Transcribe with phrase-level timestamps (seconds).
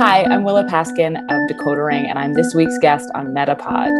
[0.00, 3.90] Hi, I'm Willa Paskin of Decoder Ring, and I'm this week's guest on Metapod.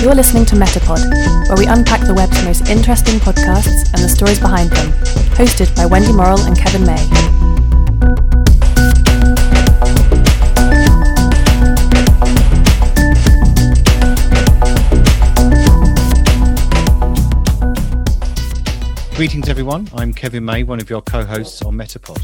[0.00, 1.02] You're listening to Metapod,
[1.48, 4.92] where we unpack the web's most interesting podcasts and the stories behind them.
[5.34, 7.65] Hosted by Wendy Morrill and Kevin May.
[19.16, 19.88] Greetings, everyone.
[19.94, 22.22] I'm Kevin May, one of your co hosts on Metapod.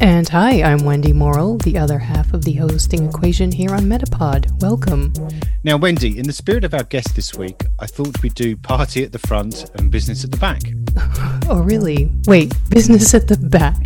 [0.00, 4.60] And hi, I'm Wendy Morrill, the other half of the hosting equation here on Metapod.
[4.60, 5.12] Welcome.
[5.62, 9.04] Now, Wendy, in the spirit of our guest this week, I thought we'd do party
[9.04, 10.62] at the front and business at the back.
[11.48, 12.10] Oh, really?
[12.26, 13.76] Wait, business at the back.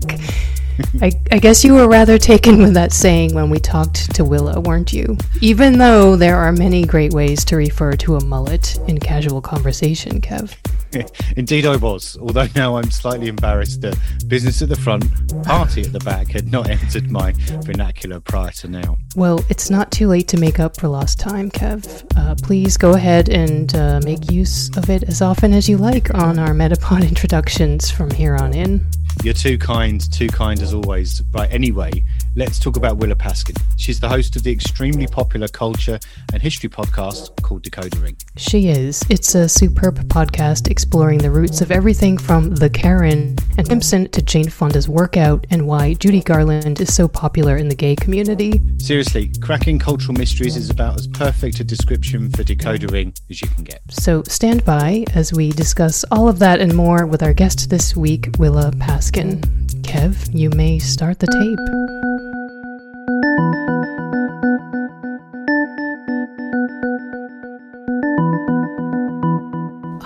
[1.03, 4.61] I, I guess you were rather taken with that saying when we talked to Willa,
[4.61, 5.17] weren't you?
[5.41, 10.21] Even though there are many great ways to refer to a mullet in casual conversation,
[10.21, 10.55] Kev.
[11.37, 13.99] Indeed, I was, although now I'm slightly embarrassed that
[14.29, 15.05] business at the front,
[15.45, 18.99] party at the back had not entered my vernacular prior to now.
[19.15, 22.05] Well, it's not too late to make up for lost time, Kev.
[22.17, 26.15] Uh, please go ahead and uh, make use of it as often as you like
[26.15, 28.87] on our Metapod introductions from here on in.
[29.23, 31.21] You're too kind, too kind as always.
[31.21, 31.91] But anyway,
[32.37, 33.57] let's talk about Willa Paskin.
[33.77, 35.99] She's the host of the extremely popular culture
[36.33, 38.17] and history podcast called Decoder Ring.
[38.37, 39.03] She is.
[39.09, 44.21] It's a superb podcast exploring the roots of everything from The Karen and Simpson to
[44.21, 48.61] Jane Fonda's workout and why Judy Garland is so popular in the gay community.
[48.79, 53.49] Seriously, cracking cultural mysteries is about as perfect a description for Decoder Ring as you
[53.49, 53.81] can get.
[53.89, 57.97] So stand by as we discuss all of that and more with our guest this
[57.97, 59.41] week, Willa Paskin.
[59.83, 62.06] Kev, you may start the tape.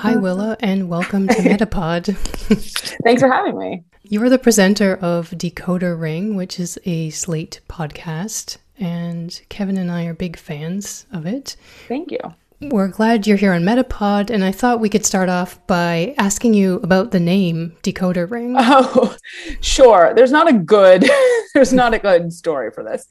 [0.01, 2.17] Hi, Willa, and welcome to Metapod.
[3.05, 3.85] Thanks for having me.
[4.03, 9.91] You are the presenter of Decoder Ring, which is a Slate podcast, and Kevin and
[9.91, 11.55] I are big fans of it.
[11.87, 12.19] Thank you.
[12.63, 16.55] We're glad you're here on Metapod, and I thought we could start off by asking
[16.55, 18.57] you about the name Decoder Ring.
[18.59, 19.15] Oh,
[19.61, 20.15] sure.
[20.17, 21.05] There's not a good
[21.55, 23.07] there's not a good story for this.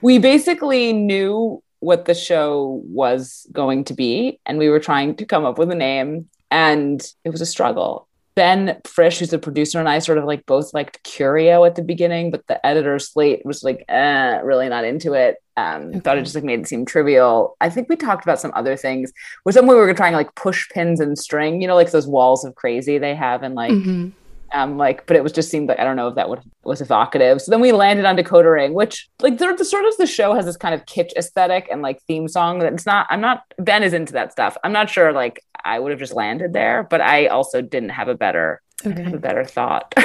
[0.00, 5.26] We basically knew what the show was going to be and we were trying to
[5.26, 8.06] come up with a name and it was a struggle.
[8.34, 11.82] Ben Frisch, who's the producer, and I sort of like both liked Curio at the
[11.82, 15.36] beginning, but the editor slate was like, eh, really not into it.
[15.56, 16.00] Um, Okay.
[16.00, 17.56] Thought it just like made it seem trivial.
[17.60, 19.12] I think we talked about some other things.
[19.44, 22.42] Was somewhere we were trying like push pins and string, you know, like those walls
[22.46, 24.12] of crazy they have in like Mhm.
[24.52, 26.80] Um like but it was just seemed like i don't know if that would, was
[26.80, 27.40] evocative.
[27.40, 30.34] So then we landed on decoder ring which like the, the sort of the show
[30.34, 33.44] has this kind of kitsch aesthetic and like theme song that it's not i'm not
[33.58, 34.56] ben is into that stuff.
[34.64, 38.08] I'm not sure like i would have just landed there but i also didn't have
[38.08, 39.94] a better I have a better thought.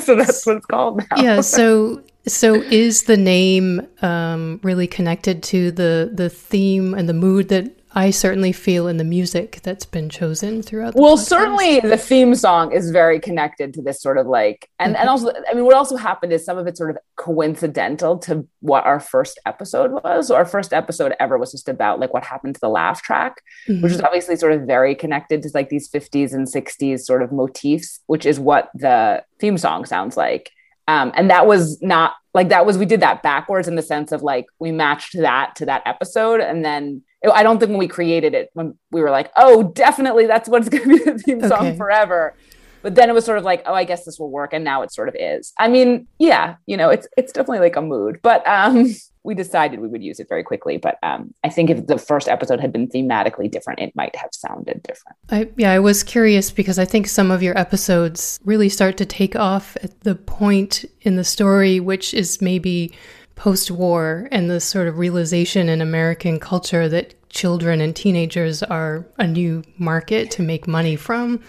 [0.00, 1.22] So that's what it's called now.
[1.22, 1.40] Yeah.
[1.40, 7.48] So, so is the name um, really connected to the the theme and the mood
[7.48, 10.94] that I certainly feel in the music that's been chosen throughout?
[10.94, 11.26] The well podcast?
[11.26, 15.30] certainly the theme song is very connected to this sort of like and and also
[15.50, 19.00] i mean what also happened is some of it's sort of coincidental to what our
[19.00, 22.60] first episode was so our first episode ever was just about like what happened to
[22.60, 23.82] the laugh track Mhm.
[23.82, 27.30] which is obviously sort of very connected to like these 50s and 60s sort of
[27.32, 30.50] motifs which is what the theme song sounds like
[30.88, 34.10] um, and that was not like that was we did that backwards in the sense
[34.12, 37.02] of like we matched that to that episode and then
[37.32, 40.68] i don't think when we created it when we were like oh definitely that's what's
[40.68, 41.76] going to be the theme song Okay.
[41.76, 42.34] forever.
[42.82, 44.82] But then it was sort of like oh i guess this will work and now
[44.82, 45.52] it sort of is.
[45.58, 48.86] I mean yeah you know it's it's definitely like a mood but um
[49.24, 52.26] we decided we would use it very quickly but um i think if the first
[52.26, 55.16] episode had been thematically different it might have sounded different.
[55.30, 59.06] I, yeah, I was curious because I think some of your episodes really start to
[59.06, 62.92] take off at the point in the story, which is maybe
[63.42, 69.04] post war and the sort of realization in American culture that children and teenagers are
[69.18, 71.40] a new market to make money from.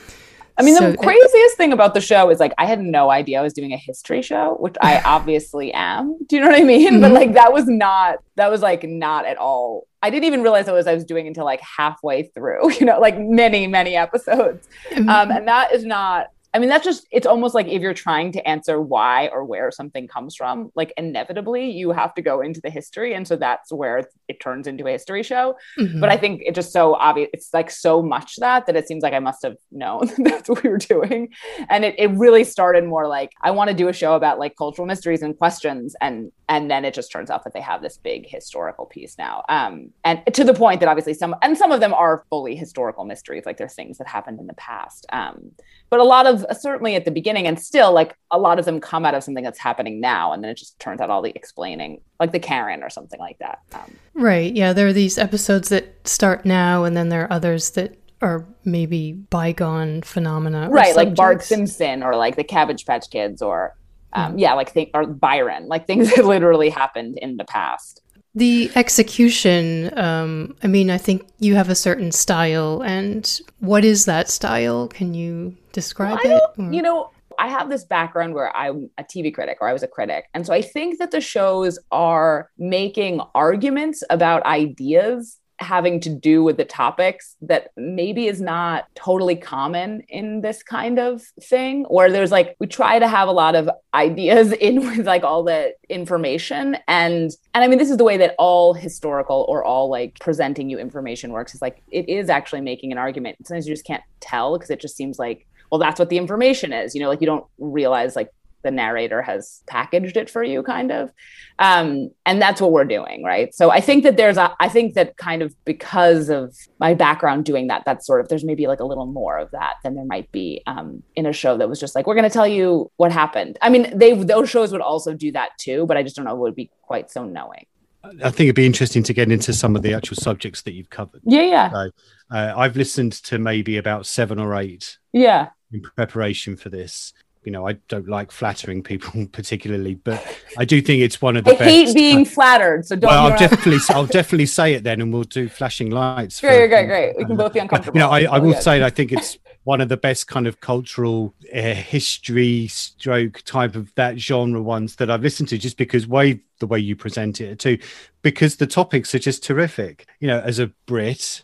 [0.57, 3.11] I mean, So the it- craziest thing about the show is like I had no
[3.11, 6.17] idea I was doing a history show, which I obviously am.
[6.27, 6.99] Do you know what I mean?
[6.99, 7.15] But Mhm.
[7.15, 9.85] like that was not that was like not at all.
[10.01, 12.71] I didn't even realize that was I was doing until like halfway through.
[12.79, 14.67] You know, like many many episodes.
[14.97, 16.27] Um, and that is not.
[16.53, 19.71] I mean, that's just, it's almost like if you're trying to answer why or where
[19.71, 23.15] something comes from, like inevitably you have to go into the history.
[23.15, 25.55] And so that's where it turns into a history show.
[25.79, 25.99] Mhm.
[25.99, 27.29] But I think it's just so obvious.
[27.33, 30.63] It's like so much that that it seems like I must have known that's what
[30.63, 31.29] we were doing.
[31.69, 34.55] And it, it really started more like I want to do a show about like
[34.55, 35.95] cultural mysteries and questions.
[36.01, 39.43] And and then it just turns out that they have this big historical piece now.
[39.49, 43.05] Um, and to the point that obviously some and some of them are fully historical
[43.05, 45.07] mysteries, like they're things that happened in the past.
[45.11, 45.51] Um,
[45.89, 48.65] but a lot of of certainly at the beginning and still like a lot of
[48.65, 51.21] them come out of something that's happening now and then it just turns out all
[51.21, 55.17] the explaining like the karen or something like that um, right yeah there are these
[55.17, 60.95] episodes that start now and then there are others that are maybe bygone phenomena right
[60.95, 63.75] like bart simpson or like the cabbage patch kids or
[64.13, 64.39] um, mm.
[64.39, 68.02] yeah like think or byron like things that literally happened in the past
[68.35, 72.81] the execution, um, I mean, I think you have a certain style.
[72.81, 74.87] And what is that style?
[74.87, 76.61] Can you describe well, it?
[76.61, 76.73] Or?
[76.73, 79.87] You know, I have this background where I'm a TV critic or I was a
[79.87, 80.25] critic.
[80.33, 86.43] And so I think that the shows are making arguments about ideas having to do
[86.43, 92.11] with the topics that maybe is not totally common in this kind of thing where
[92.11, 95.73] there's like we try to have a lot of ideas in with like all the
[95.89, 96.77] information.
[96.87, 100.69] And and i mean this is the way that all historical or all like presenting
[100.69, 101.53] you information works.
[101.53, 103.37] Is like it is actually making an argument.
[103.45, 106.71] Sometimes you just can't tell because it just seems like well that's what the information
[106.71, 108.29] is you know like you don't realize like
[108.63, 111.11] the narrator has packaged it for you kind of
[111.59, 114.93] um, and that's what we're doing right so i think that there's a i think
[114.95, 118.79] that kind of because of my background doing that that's sort of there's maybe like
[118.79, 121.79] a little more of that than there might be um, in a show that was
[121.79, 124.81] just like we're going to tell you what happened i mean they those shows would
[124.81, 127.65] also do that too but i just don't know it would be quite so knowing
[128.03, 130.89] I think it'd be interesting to get into some of the actual subjects that you've
[130.89, 131.21] covered.
[131.23, 131.71] Yeah, yeah.
[131.71, 131.89] So,
[132.31, 134.97] uh, I've listened to maybe about seven or eight.
[135.13, 135.49] Yeah.
[135.71, 137.13] In preparation for this,
[137.45, 140.25] you know, I don't like flattering people particularly, but
[140.57, 141.69] I do think it's one of the I best.
[141.69, 143.09] hate being flattered, so don't.
[143.09, 146.39] Well, I'll definitely, I'll definitely say it then, and we'll do flashing lights.
[146.39, 147.17] Great, for, great, great.
[147.17, 147.97] We can both be uncomfortable.
[147.97, 150.59] You know, I, I will say I think it's one of the best kind of
[150.59, 156.07] cultural uh, history stroke type of that genre ones that I've listened to, just because
[156.07, 157.77] way the way you present it too,
[158.21, 160.07] because the topics are just terrific.
[160.19, 161.43] You know, as a Brit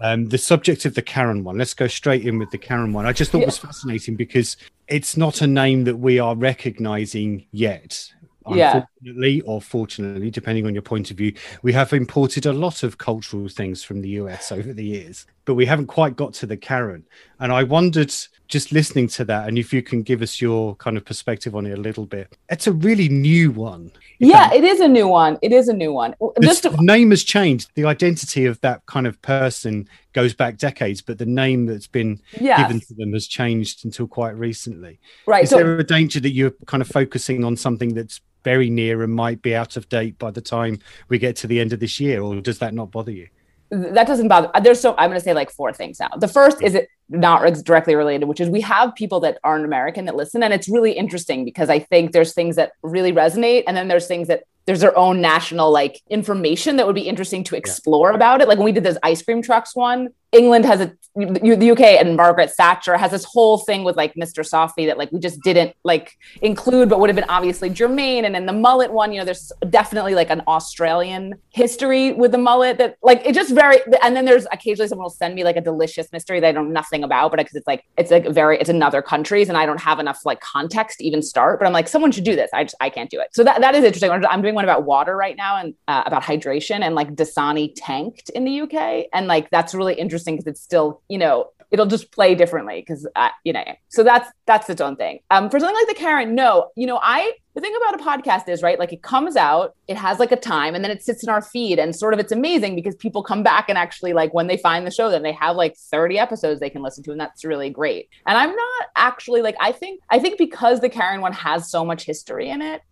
[0.00, 1.58] um, the subject of the Karen one.
[1.58, 3.06] Let's go straight in with the Karen one.
[3.06, 3.46] I just thought yeah.
[3.46, 4.56] was fascinating because
[4.88, 8.12] it's not a name that we are recognizing yet.
[8.48, 9.42] Unfortunately, yeah.
[9.44, 13.48] or fortunately, depending on your point of view, we have imported a lot of cultural
[13.48, 17.04] things from the US over the years, but we haven't quite got to the Karen.
[17.40, 18.12] And I wondered,
[18.48, 21.66] just listening to that, and if you can give us your kind of perspective on
[21.66, 22.36] it a little bit.
[22.50, 23.92] It's a really new one.
[24.18, 25.38] Yeah, it is a new one.
[25.42, 26.14] It is a new one.
[26.40, 27.70] Just the name has changed.
[27.74, 32.20] The identity of that kind of person goes back decades, but the name that's been
[32.40, 32.60] yes.
[32.60, 34.98] given to them has changed until quite recently.
[35.26, 35.44] Right.
[35.44, 39.02] Is so, there a danger that you're kind of focusing on something that's very near
[39.02, 40.78] and might be out of date by the time
[41.08, 43.28] we get to the end of this year, or does that not bother you?
[43.70, 44.50] That doesn't bother.
[44.62, 46.08] There's so I'm going to say like four things now.
[46.16, 50.04] The first is it not directly related, which is we have people that aren't American
[50.06, 53.76] that listen, and it's really interesting because I think there's things that really resonate, and
[53.76, 57.56] then there's things that there's their own national like information that would be interesting to
[57.56, 58.16] explore yeah.
[58.16, 58.48] about it.
[58.48, 62.14] Like when we did this ice cream trucks one, England has a the UK and
[62.14, 64.46] Margaret Thatcher has this whole thing with like Mr.
[64.46, 66.12] Softee that like we just didn't like
[66.42, 68.26] include, but would have been obviously germane.
[68.26, 72.38] And then the mullet one, you know, there's definitely like an Australian history with the
[72.38, 73.78] mullet that like it just very.
[74.02, 76.64] And then there's occasionally someone will send me like a delicious mystery that I know
[76.64, 79.80] nothing about, but because it's like it's like very it's another countries and I don't
[79.80, 81.58] have enough like context to even start.
[81.58, 82.50] But I'm like someone should do this.
[82.52, 83.28] I just I can't do it.
[83.32, 84.10] So that that is interesting.
[84.10, 88.28] I'm doing one about water right now and uh, about hydration and like Dasani tanked
[88.30, 92.12] in the UK and like that's really interesting because it's still you know it'll just
[92.12, 93.06] play differently because
[93.44, 95.20] you know so that's that's its own thing.
[95.30, 98.48] Um for something like the karen no you know i the thing about a podcast
[98.48, 101.22] is right like it comes out it has like a time and then it sits
[101.22, 104.32] in our feed and sort of it's amazing because people come back and actually like
[104.34, 107.12] when they find the show then they have like 30 episodes they can listen to
[107.12, 108.08] and that's really great.
[108.26, 111.84] And i'm not actually like i think i think because the karen one has so
[111.84, 112.82] much history in it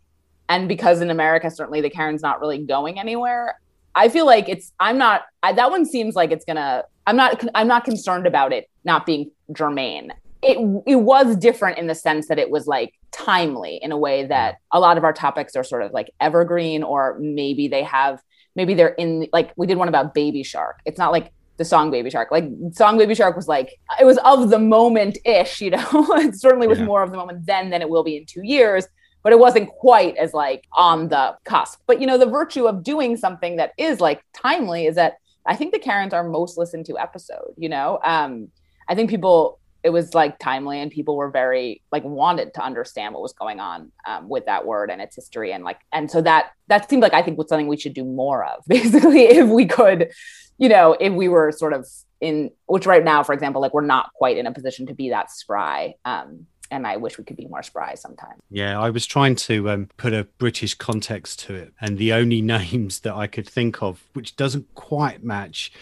[0.48, 3.58] and because in america certainly the karen's not really going anywhere
[3.94, 7.44] I feel like it's I'm not I, that one seems like it's gonna I'm not
[7.54, 10.12] I'm not concerned about it not being germane.
[10.42, 14.26] It it was different in the sense that it was like timely in a way
[14.26, 18.20] that a lot of our topics are sort of like evergreen or maybe they have
[18.56, 20.80] maybe they're in like we did one about baby shark.
[20.84, 22.32] It's not like the song Baby Shark.
[22.32, 25.86] Like song Baby Shark was like it was of the moment ish, you know.
[25.92, 26.84] it certainly was yeah.
[26.84, 28.88] more of the moment then than it will be in two years
[29.24, 31.80] but it wasn't quite as like on the cusp.
[31.86, 35.14] But you know, the virtue of doing something that is like timely is that
[35.46, 37.98] I think the Karens are most listened to episode, you know?
[38.04, 38.48] Um,
[38.88, 43.12] I think people it was like timely and people were very like wanted to understand
[43.12, 46.22] what was going on um, with that word and its history and like and so
[46.22, 49.46] that that seemed like i think was something we should do more of basically if
[49.46, 50.10] we could
[50.56, 51.86] you know if we were sort of
[52.22, 55.10] in which right now for example like we're not quite in a position to be
[55.10, 58.40] that spry um, and I wish we could be more spry sometimes.
[58.50, 62.42] Yeah, I was trying to um, put a British context to it, and the only
[62.56, 65.72] names that I could think of, which doesn't quite match,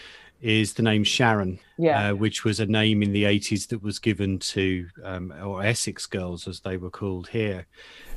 [0.41, 2.09] is the name Sharon, Yeah.
[2.11, 6.05] uh, which was a name in the 80s that was given to, um, or Essex
[6.05, 7.65] girls as they were called here.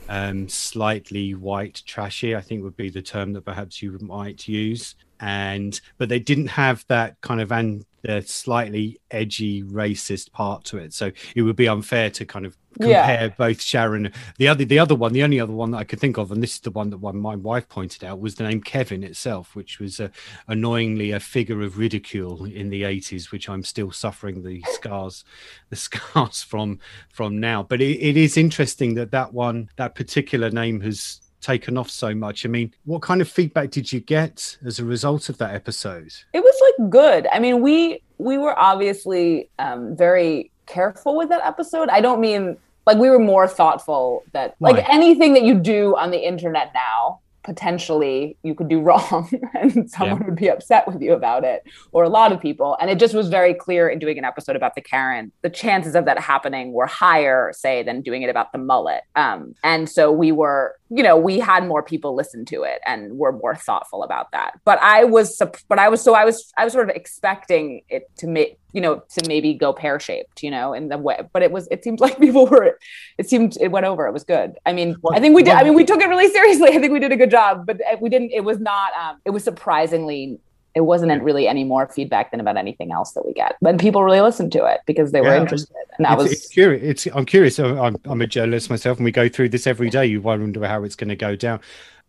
[0.08, 4.96] Um, slightly white, trashy, I think would be the term that perhaps you might use.
[5.20, 10.78] And, but they didn't have that kind of and uh, slightly edgy racist part to
[10.78, 10.92] it.
[10.92, 13.06] So it would be unfair to kind of Yeah.
[13.06, 15.98] compare both Sharon, the other, the other one, the only other one that I could
[16.00, 18.44] think of, and this is the one that one my wife pointed out, was the
[18.44, 20.08] name Kevin itself, which was uh,
[20.48, 25.24] annoyingly a figure of ridicule in the 80s, which I'm still suffering the scars,
[25.70, 26.78] the scars from
[27.12, 27.62] from now.
[27.62, 32.14] But it, it is interesting that that one, that particular name has taken off so
[32.14, 32.44] much.
[32.44, 36.12] I mean, what kind of feedback did you get as a result of that episode?
[36.32, 41.42] it was like good i mean we we were obviously um very careful with that
[41.52, 44.86] episode i don't mean like we were more thoughtful that like Right.
[44.98, 50.24] anything that you do on the internet now potentially you could do wrong and someone
[50.26, 51.62] would be upset with you about it
[51.92, 54.56] or a lot of people and it just was very clear in doing an episode
[54.56, 58.50] about the karen the chances of that happening were higher say than doing it about
[58.52, 62.62] the mullet um, and so we were you know we had more people listen to
[62.62, 64.52] it and were more thoughtful about that.
[64.64, 68.04] But i was but i was so i was i was sort of expecting it
[68.18, 71.50] to make you know to maybe go pear-shaped you know in the way but it
[71.50, 72.78] was it seemed like people were
[73.18, 74.06] it seemed it went over.
[74.06, 74.52] It was good.
[74.64, 76.68] I mean What- i think we did i mean we took it really seriously.
[76.70, 79.30] I think we did a good job but we didn't it was not um it
[79.30, 80.38] was surprisingly
[80.76, 84.04] it wasn't really any more feedback than about anything else that we get but people
[84.04, 86.82] really listened to it because they were interested and that it's, was it's curious.
[86.82, 87.58] It's I'm curious.
[87.58, 90.06] I'm, I'm a journalist myself, and we go through this every day.
[90.06, 91.60] You wonder how it's going to go down.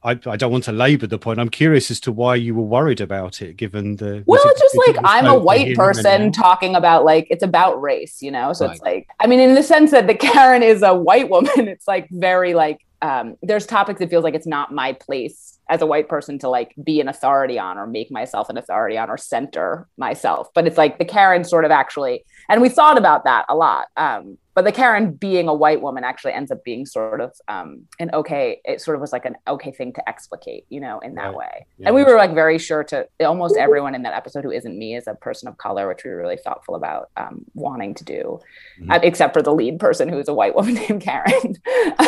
[0.03, 1.39] I, I don't want to labour the point.
[1.39, 4.24] I'm curious as to why you were worried about it, given the.
[4.27, 8.21] Well, it it's just like I'm a white person talking about like it's about race,
[8.21, 8.53] you know.
[8.53, 11.51] So it's like I mean, in the sense that the Karen is a white woman,
[11.67, 15.81] it's like very like um, there's topics it feels like it's not my place as
[15.81, 19.09] a white person to like be an authority on or make myself an authority on
[19.09, 20.47] or center myself.
[20.53, 23.88] But it's like the Karen sort of actually, and we thought about that a lot.
[23.97, 27.83] Um, but the Karen being a white woman actually ends up being sort of um,
[27.99, 28.59] an okay.
[28.65, 31.35] It sort of was like an okay thing to explicate, you know, in that Right.
[31.35, 31.65] way.
[31.77, 31.87] Yeah.
[31.89, 34.95] And we were like very sure to almost everyone in that episode who isn't me
[34.95, 38.39] is a person of color, which we were really thoughtful about um, wanting to do,
[38.81, 38.91] Mhm.
[38.95, 41.53] uh, except for the lead person who's a white woman named Karen.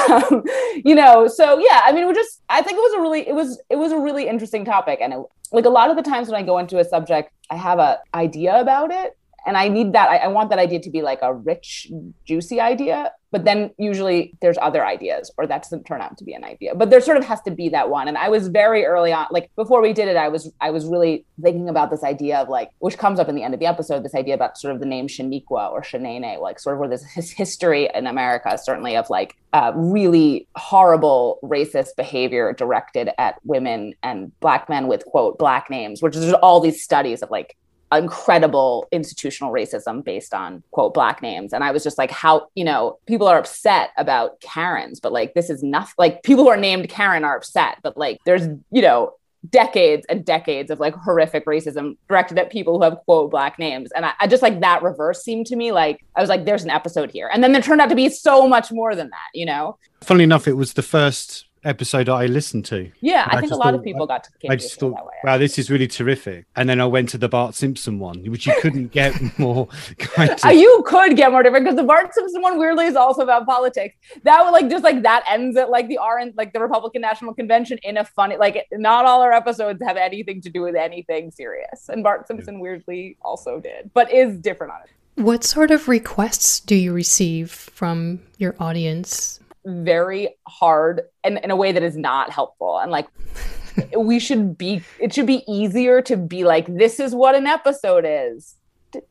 [0.09, 0.43] um,
[0.83, 3.35] you know, so yeah, I mean, we just I think it was a really it
[3.35, 5.19] was it was a really interesting topic, and it,
[5.51, 7.99] like a lot of the times when I go into a subject, I have a
[8.15, 9.15] idea about it.
[9.49, 10.09] And I need that.
[10.09, 11.91] I, I want that idea to be like a rich,
[12.23, 13.11] juicy idea.
[13.31, 16.75] But then usually there's other ideas, or that doesn't turn out to be an idea.
[16.75, 18.07] But there sort of has to be that one.
[18.07, 20.85] And I was very early on, like before we did it, I was I was
[20.85, 23.65] really thinking about this idea of like, which comes up in the end of the
[23.65, 26.89] episode, this idea about sort of the name Shaniqua or Shanene, like sort of where
[26.89, 33.35] there's his history in America, certainly of like uh, really horrible racist behavior directed at
[33.43, 37.57] women and black men with quote black names, which is all these studies of like
[37.91, 41.53] incredible institutional racism based on quote black names.
[41.53, 45.33] And i was just like how you know people are upset about karens but like
[45.33, 48.81] this is nothing like people who are named karen are upset but like there's you
[48.81, 49.13] know
[49.49, 53.91] decades and decades of like horrific racism directed at people who have quote black names.
[53.93, 56.63] And I, I just like that reverse seemed to me like i was like there's
[56.63, 57.29] an episode here.
[57.31, 59.77] And then there turned out to be so much more than that you know?
[60.01, 62.91] Funnily enough, it was the first episode I listened to.
[63.01, 64.95] yeah I i think a just lot of people got to came I just thought,
[64.95, 66.45] that way wow, this is really terrific.
[66.55, 70.31] And then I went to the Bart Simpson one, which you couldn't get more kind
[70.31, 70.45] of.
[70.45, 73.45] Uh, you could get more different because the Bart Simpson one weirdly is also about
[73.45, 73.95] politics.
[74.23, 77.33] That would like just like that ends at like the RN like the Republican National
[77.33, 81.31] Convention in a funny like not all our episodes have anything to do with anything
[81.31, 85.21] serious, and Bart Simpson weirdly also did, but is different on it.
[85.21, 89.39] What sort of requests do you receive from your audience?
[89.65, 93.07] Very hard and in a way that is not helpful, and like
[93.97, 94.81] we should be.
[94.99, 98.55] It should be easier to be like this is what an episode is.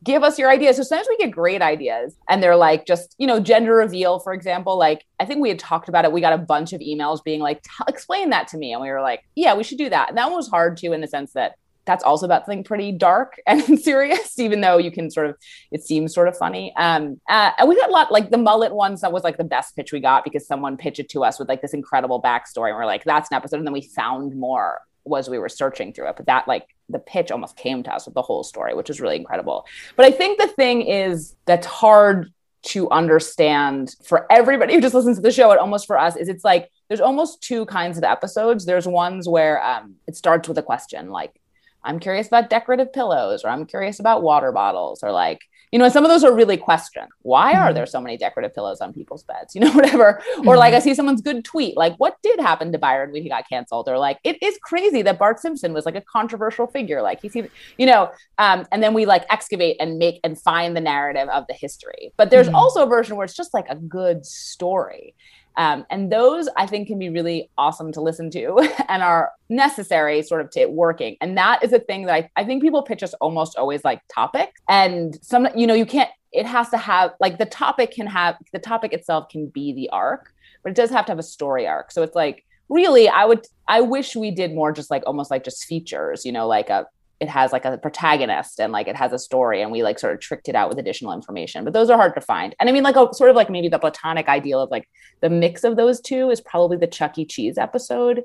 [0.03, 0.77] give us your ideas.
[0.77, 4.33] So sometimes we get great ideas and they're like just, you know, gender reveal, for
[4.33, 4.77] example.
[4.77, 6.11] Like I think we had talked about it.
[6.11, 8.73] We got a bunch of emails being like, explain that to me.
[8.73, 10.09] And we were like, yeah, we should do that.
[10.09, 11.55] And that one was hard too, in the sense that
[11.89, 15.35] that's also about something pretty dark and serious, even though you can sort of,
[15.71, 16.71] it seems sort of funny.
[16.77, 19.43] Um, uh, and we got a lot, like the mullet ones, that was like the
[19.43, 22.69] best pitch we got because someone pitched it to us with like this incredible backstory.
[22.69, 23.57] And we're like, that's an episode.
[23.57, 26.15] And then we found more was we were searching through it.
[26.15, 29.01] But that like the pitch almost came to us with the whole story, which is
[29.01, 29.65] really incredible.
[29.95, 32.31] But I think the thing is that's hard
[32.61, 36.27] to understand for everybody who just listens to the show and almost for us is
[36.27, 38.65] it's like there's almost two kinds of episodes.
[38.65, 41.39] There's ones where um, it starts with a question like,
[41.83, 45.87] I'm curious about decorative pillows or I'm curious about water bottles or like, you know,
[45.87, 47.09] some of those are really questions.
[47.21, 47.75] Why are mm-hmm.
[47.75, 49.55] there so many decorative pillows on people's beds?
[49.59, 50.21] You know, whatever.
[50.37, 50.47] Mm-hmm.
[50.47, 53.29] Or like I see someone's good tweet, like, what did happen to Byron when he
[53.29, 53.89] got canceled?
[53.89, 57.01] Or like, it is crazy that Bart Simpson was like a controversial figure.
[57.01, 60.75] Like he's even, you know, um, and then we like excavate and make and find
[60.75, 62.13] the narrative of the history.
[62.17, 62.55] But there's mm-hmm.
[62.55, 65.13] also a version where it's just like a good story.
[65.59, 70.23] Um, and those I think can be really awesome to listen to and are necessary
[70.23, 71.17] sort of to working.
[71.19, 74.01] And that is a thing that I, I think people pitch us almost always like
[74.07, 74.53] topic.
[74.69, 78.37] And some, you know, you can't, it has to have like the topic can have,
[78.53, 81.67] the topic itself can be the arc, but it does have to have a story
[81.67, 81.91] arc.
[81.91, 85.43] So it's like, really, I would, I wish we did more just like almost like
[85.43, 86.87] just features, you know, like a,
[87.19, 90.13] it has like a protagonist and like it has a story and we like sort
[90.13, 92.55] of tricked it out with additional information but those are hard to find.
[92.59, 94.87] And i mean like a sort of like maybe the platonic ideal of like
[95.21, 97.25] the mix of those two is probably the chuck e.
[97.25, 98.23] Cheese episode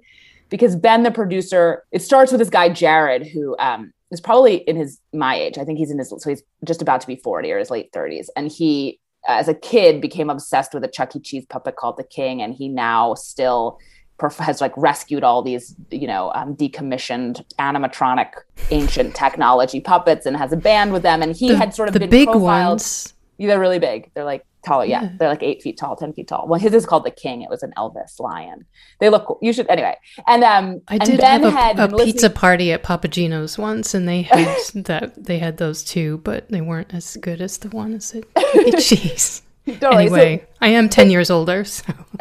[0.49, 4.77] because ben the producer it starts with this guy jared who um is probably in
[4.77, 7.51] his my age i think he's in his so he's just about to be 40
[7.51, 11.21] or his late 30s and he as a kid became obsessed with a chuck e.
[11.21, 13.79] Cheese puppet called the king and he now still
[14.39, 18.31] has like rescued all these you know um, decommissioned animatronic
[18.71, 21.23] ancient technology puppets and has a band with them.
[21.23, 22.71] And he the, had sort of the been big profiled.
[22.71, 23.13] ones.
[23.37, 24.11] Yeah, they're really big.
[24.15, 24.85] They're like tall.
[24.85, 26.47] Yeah, yeah, they're like eight feet tall ten feet tall.
[26.47, 27.43] Well his is called the king.
[27.43, 28.65] It was an elvis lion.
[29.01, 29.39] They look cool.
[29.43, 29.97] You should anyway.
[30.27, 34.23] And um i did ben have a, a pizza party at papagino's once and they
[34.23, 38.79] had that they had those too but they weren't as good as the ones at
[38.79, 39.43] cheese
[39.81, 40.05] totally.
[40.05, 41.65] Anyway, so, I am 10 years older.
[41.65, 41.93] So.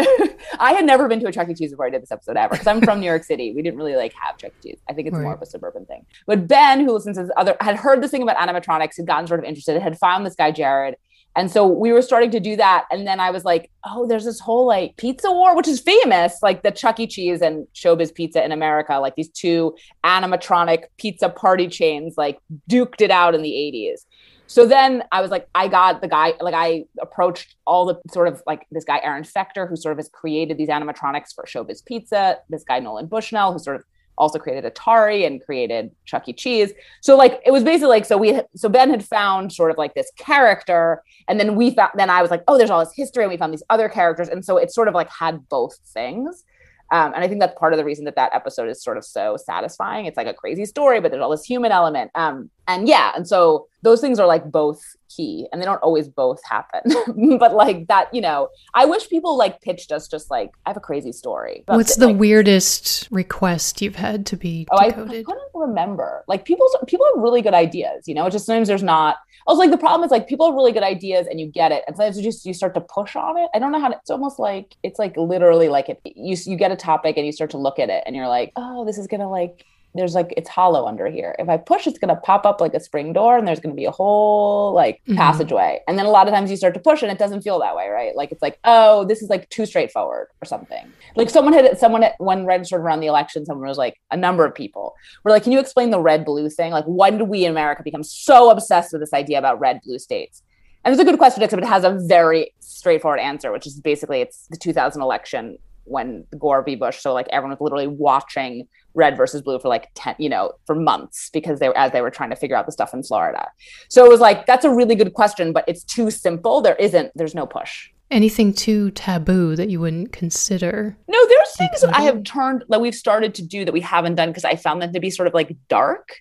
[0.60, 1.54] I had never been to a Chuck E.
[1.54, 3.54] Cheese before I did this episode ever because I'm from New York City.
[3.54, 4.70] We didn't really like have Chuck E.
[4.70, 4.80] Cheese.
[4.90, 5.24] I think it's right.
[5.24, 6.06] more of a suburban thing.
[6.26, 9.28] But Ben, who listens to this other, had heard this thing about animatronics, had gotten
[9.28, 10.96] sort of interested, had found this guy, Jared.
[11.36, 12.86] And so we were starting to do that.
[12.92, 16.38] And then I was like, oh, there's this whole like pizza war, which is famous,
[16.44, 17.08] like the Chuck E.
[17.08, 22.38] Cheese and Showbiz Pizza in America, like these two animatronic pizza party chains, like
[22.70, 24.06] duked it out in the 80s.
[24.48, 28.28] So then I was like, I got the guy, like I approached all the sort
[28.28, 31.84] of like this guy, Aaron Fechter, who sort of has created these animatronics for Showbiz
[31.84, 33.84] Pizza, this guy, Nolan Bushnell, who sort of
[34.18, 36.34] also created Atari and created Chuck E.
[36.34, 36.72] Cheese.
[37.02, 39.96] So like it was basically like so we so Ben had found sort of like
[39.96, 43.24] this character, and then we found then I was like, oh, there's all this history,
[43.24, 46.44] and we found these other characters, and so it sort of like had both things.
[46.92, 49.06] Um, and I think that's part of the reason that that episode is sort of
[49.06, 50.06] so satisfying.
[50.06, 52.12] It's like a crazy story, but there's all this human element.
[52.14, 54.82] Um, and yeah, and so those things are like both
[55.16, 56.82] key and they don't always both happen
[57.40, 60.78] but like that you know i wish people like pitched us just like i have
[60.78, 64.78] a crazy story what's the like, weirdest request you've had to be oh.
[64.78, 68.68] I, I couldn't remember like people people have really good ideas you know just sometimes
[68.68, 71.48] there's not also like the problem is like people have really good ideas and you
[71.48, 73.80] get it and sometimes you just you start to push on it i don't know
[73.80, 77.18] how to it's almost like it's like literally like it you you get a topic
[77.18, 79.66] and you start to look at it and you're like oh this is gonna like
[79.96, 81.36] there's like it's hollow under here.
[81.40, 83.86] If I push, it's gonna pop up like a spring door, and there's gonna be
[83.86, 85.16] a whole like mm-hmm.
[85.16, 85.82] passageway.
[85.88, 87.76] And then a lot of times you start to push, and it doesn't feel that
[87.76, 88.16] way, right?
[88.16, 90.92] Like it's like, oh, this is like too straightforward or something.
[91.16, 94.18] Like someone had someone had, when Red started around the election, someone was like, a
[94.18, 96.72] number of people were like, can you explain the red blue thing?
[96.72, 100.00] Like, when did we in America become so obsessed with this idea about red blue
[100.00, 100.42] states?
[100.86, 104.22] And it's a good question, except it has a very straightforward answer, which is basically
[104.22, 106.76] it's the 2000 election when Gore v.
[106.76, 107.00] Bush.
[107.00, 110.76] So like everyone was literally watching red versus blue for like 10 you know for
[110.76, 113.50] months because they were as they were trying to figure out the stuff in florida.
[113.90, 116.62] So it was like that's a really good question but it's too simple.
[116.62, 117.90] There isn't there's no push.
[118.12, 120.96] Anything too taboo that you wouldn't consider?
[121.08, 124.16] No there's things that i have turned that we've started to do that we haven't
[124.16, 126.16] done because i found them to be sort of like dark.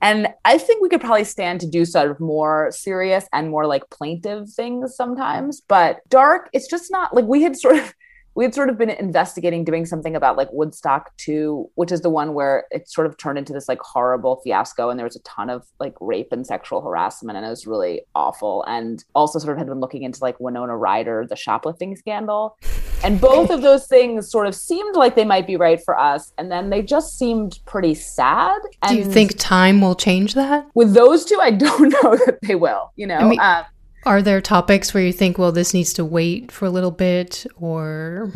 [0.00, 3.66] And i think we could probably stand to do sort of more serious and more
[3.66, 7.94] like plaintive things sometimes but dark it's just not like we had sort of
[8.38, 12.08] we had sort of been investigating doing something about like Woodstock 2, which is the
[12.08, 15.22] one where it sort of turned into this like horrible fiasco and there was a
[15.22, 18.64] ton of like rape and sexual harassment and it was really awful.
[18.68, 22.56] And also sort of had been looking into like Winona Ryder, the shoplifting scandal.
[23.02, 26.32] And both of those things sort of seemed like they might be right for us.
[26.38, 28.60] And then they just seemed pretty sad.
[28.82, 30.64] And Do you think time will change that?
[30.74, 33.16] With those two, I don't know that they will, you know?
[33.16, 33.64] I mean, um,
[34.04, 37.46] are there topics where you think, well, this needs to wait for a little bit
[37.56, 38.32] or?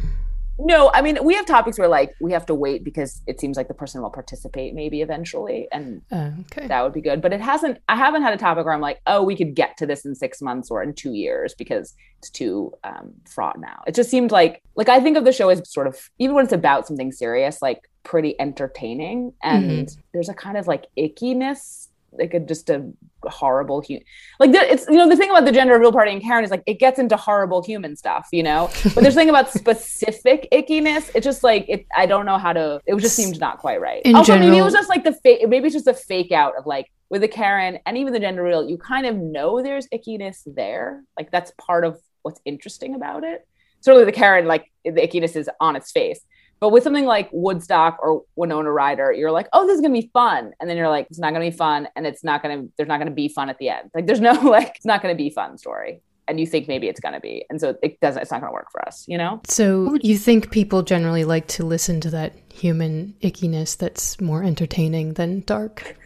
[0.58, 3.56] No, I mean, we have topics where like we have to wait because it seems
[3.56, 5.66] like the person will participate maybe eventually.
[5.72, 6.68] And uh, okay.
[6.68, 7.22] that would be good.
[7.22, 9.76] But it hasn't, I haven't had a topic where I'm like, oh, we could get
[9.78, 13.82] to this in six months or in two years because it's too um, fraught now.
[13.86, 16.44] It just seemed like, like I think of the show as sort of, even when
[16.44, 19.32] it's about something serious, like pretty entertaining.
[19.42, 20.00] And mm-hmm.
[20.12, 22.90] there's a kind of like ickiness like a just a
[23.24, 24.04] horrible human
[24.40, 26.62] like it's you know the thing about the gender reveal party and karen is like
[26.66, 28.68] it gets into horrible human stuff you know?
[28.82, 32.80] But there's something about specific ickiness it's just like it i don't know how to
[32.86, 34.02] it just seemed not quite right.
[34.04, 36.56] In also maybe it was just like the fake maybe it's just a fake out
[36.58, 39.86] of like with the karen and even the gender reveal you kind of know there's
[39.88, 43.46] ickiness there like that's part of what's interesting about it.
[43.80, 46.20] Certainly the karen like the ickiness is on its face
[46.62, 50.08] but with something like Woodstock or Winona Ryder, you're like, oh, this is gonna be
[50.12, 52.88] fun, and then you're like, it's not gonna be fun, and it's not gonna, there's
[52.88, 53.90] not gonna be fun at the end.
[53.96, 57.00] Like, there's no like, it's not gonna be fun story, and you think maybe it's
[57.00, 59.40] gonna be, and so it doesn't, it's not gonna work for us, you know?
[59.48, 65.14] So you think people generally like to listen to that human ickiness that's more entertaining
[65.14, 65.96] than dark?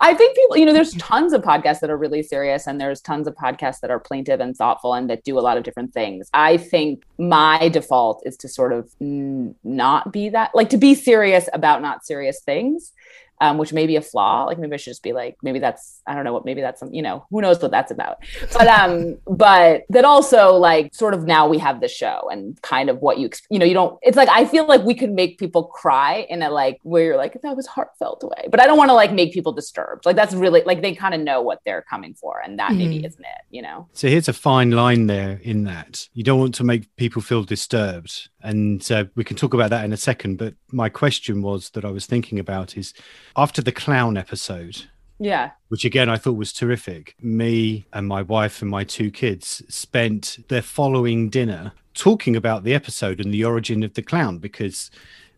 [0.00, 3.00] I think people, you know, there's tons of podcasts that are really serious, and there's
[3.00, 5.92] tons of podcasts that are plaintive and thoughtful and that do a lot of different
[5.92, 6.28] things.
[6.34, 11.48] I think my default is to sort of not be that, like to be serious
[11.52, 12.92] about not serious things.
[13.40, 14.44] Um, which may be a flaw.
[14.44, 16.80] Like maybe I should just be like, maybe that's I don't know what maybe that's
[16.80, 18.18] some you know who knows what that's about.
[18.54, 22.88] But um, but that also like sort of now we have the show and kind
[22.88, 23.98] of what you you know you don't.
[24.02, 27.16] It's like I feel like we could make people cry in a like where you're
[27.18, 30.06] like that was heartfelt way, but I don't want to like make people disturbed.
[30.06, 33.00] Like that's really like they kind of know what they're coming for, and that maybe
[33.00, 33.06] Mhm.
[33.06, 33.42] isn't it.
[33.50, 33.88] You know.
[33.92, 37.42] So here's a fine line there in that you don't want to make people feel
[37.44, 38.28] disturbed.
[38.46, 40.38] And uh, we can talk about that in a second.
[40.38, 42.94] But my question was that I was thinking about is
[43.36, 44.84] after the clown episode,
[45.18, 45.50] Yeah.
[45.68, 50.38] which again I thought was terrific, me and my wife and my two kids spent
[50.48, 54.90] their following dinner talking about the episode and the origin of the clown because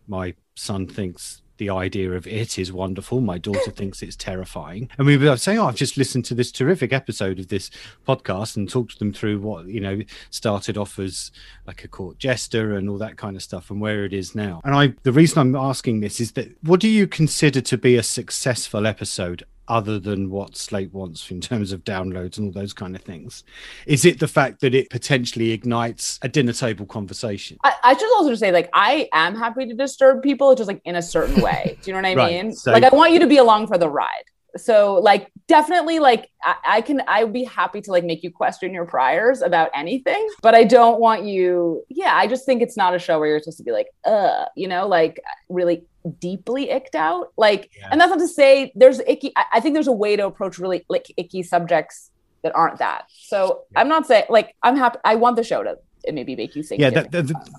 [0.07, 3.21] my son thinks the idea of it is wonderful.
[3.21, 4.89] My daughter thinks it's terrifying.
[4.97, 7.69] And we were saying, Oh, I've just listened to this terrific episode of this
[8.07, 11.31] podcast and talked to them through what, you know, started off as
[11.67, 14.61] like a court jester and all that kind of stuff and where it is now.
[14.63, 17.95] And I, the reason I'm asking this is that what do you consider to be
[17.95, 22.73] a successful episode other than what Slate wants in terms of downloads and all those
[22.73, 23.43] kind of things?
[23.85, 27.57] Is it the fact that it potentially ignites a dinner table conversation?
[27.63, 30.95] I, I should also say, like, I am happy to disturb people, just like in
[30.95, 31.77] a certain way.
[31.81, 32.43] Do you know what I Right.
[32.43, 32.53] mean?
[32.53, 34.23] So- like, I want you to be along for the ride.
[34.57, 38.31] So, like, definitely, like, I, I can, I would be happy to like make you
[38.31, 41.83] question your priors about anything, but I don't want you.
[41.89, 44.45] Yeah, I just think it's not a show where you're supposed to be like, uh,
[44.55, 45.83] you know, like really
[46.19, 47.31] deeply icked out.
[47.37, 47.89] Like, Yeah.
[47.91, 49.31] and that's not to say there's icky.
[49.35, 52.09] I, I think there's a way to approach really like icky subjects
[52.43, 53.05] that aren't that.
[53.09, 53.81] So Yeah.
[53.81, 54.97] I'm not saying like I'm happy.
[55.03, 55.77] I want the show to
[56.11, 56.81] maybe make you think.
[56.81, 57.49] Yeah, that- about.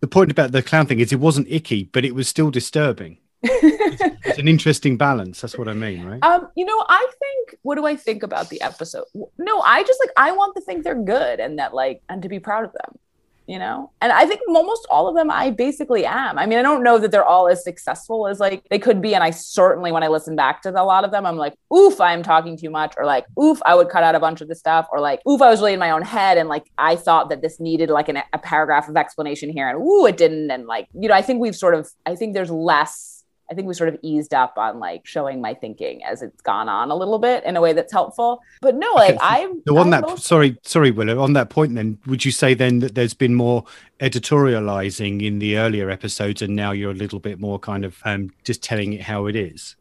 [0.00, 3.18] The point about the clown thing is it wasn't icky, but it was still disturbing.
[4.22, 5.40] It's an interesting balance.
[5.40, 6.22] That's what I mean, right?
[6.22, 9.04] Um, you know, I think what do I think about the episode?
[9.38, 12.28] No, I just like I want to think they're good and that like and to
[12.28, 12.98] be proud of them,
[13.46, 13.92] you know?
[14.02, 16.38] And I think almost all of them I basically am.
[16.38, 19.14] I mean, I don't know that they're all as successful as like they could be.
[19.14, 21.98] And I certainly when I listen back to a lot of them, I'm like, oof,
[21.98, 24.54] I'm talking too much, or like, oof, I would cut out a bunch of the
[24.54, 27.30] stuff, or like, oof, I was really in my own head and like I thought
[27.30, 30.50] that this needed like an, a paragraph of explanation here, and ooh, it didn't.
[30.50, 33.19] And like, you know, I think we've sort of I think there's less
[33.50, 36.68] I think we sort of eased up on like showing my thinking as it's gone
[36.68, 38.40] on a little bit in a way that's helpful.
[38.60, 41.16] But no, like Okay, So on I that, most- sorry, sorry, Willa.
[41.20, 43.64] On that point, then, would you say then that there's been more
[43.98, 48.30] editorializing in the earlier episodes, and now you're a little bit more kind of um,
[48.44, 49.76] just telling it how it is?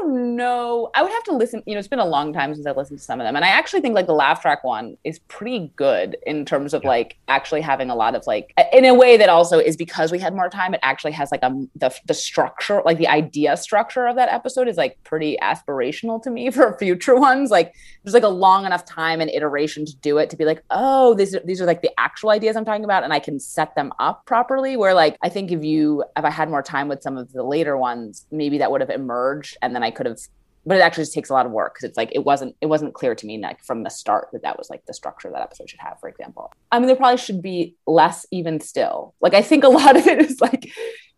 [0.00, 0.90] Don't know.
[0.94, 1.62] I would have to listen.
[1.66, 3.44] You know, it's been a long time since I listened to some of them, and
[3.44, 6.88] I actually think like the laugh track one is pretty good in terms of Yeah.
[6.90, 10.18] like actually having a lot of like in a way that also is because we
[10.18, 10.72] had more time.
[10.74, 14.68] It actually has like a the the structure, like the idea structure of that episode
[14.68, 17.50] is like pretty aspirational to me for future ones.
[17.50, 20.62] Like there's like a long enough time and iteration to do it to be like,
[20.70, 23.38] oh, these are these are like the actual ideas I'm talking about, and I can
[23.38, 24.76] set them up properly.
[24.76, 27.42] Where like I think if you if I had more time with some of the
[27.42, 30.18] later ones, maybe that would have emerged, and then I could have.
[30.66, 32.66] But it actually just takes a lot of work because it's like it wasn't it
[32.66, 35.40] wasn't clear to me like from the start that that was like the structure that
[35.40, 35.98] episode should have.
[36.00, 39.14] For example, I mean there probably should be less even still.
[39.20, 40.70] Like I think a lot of it is like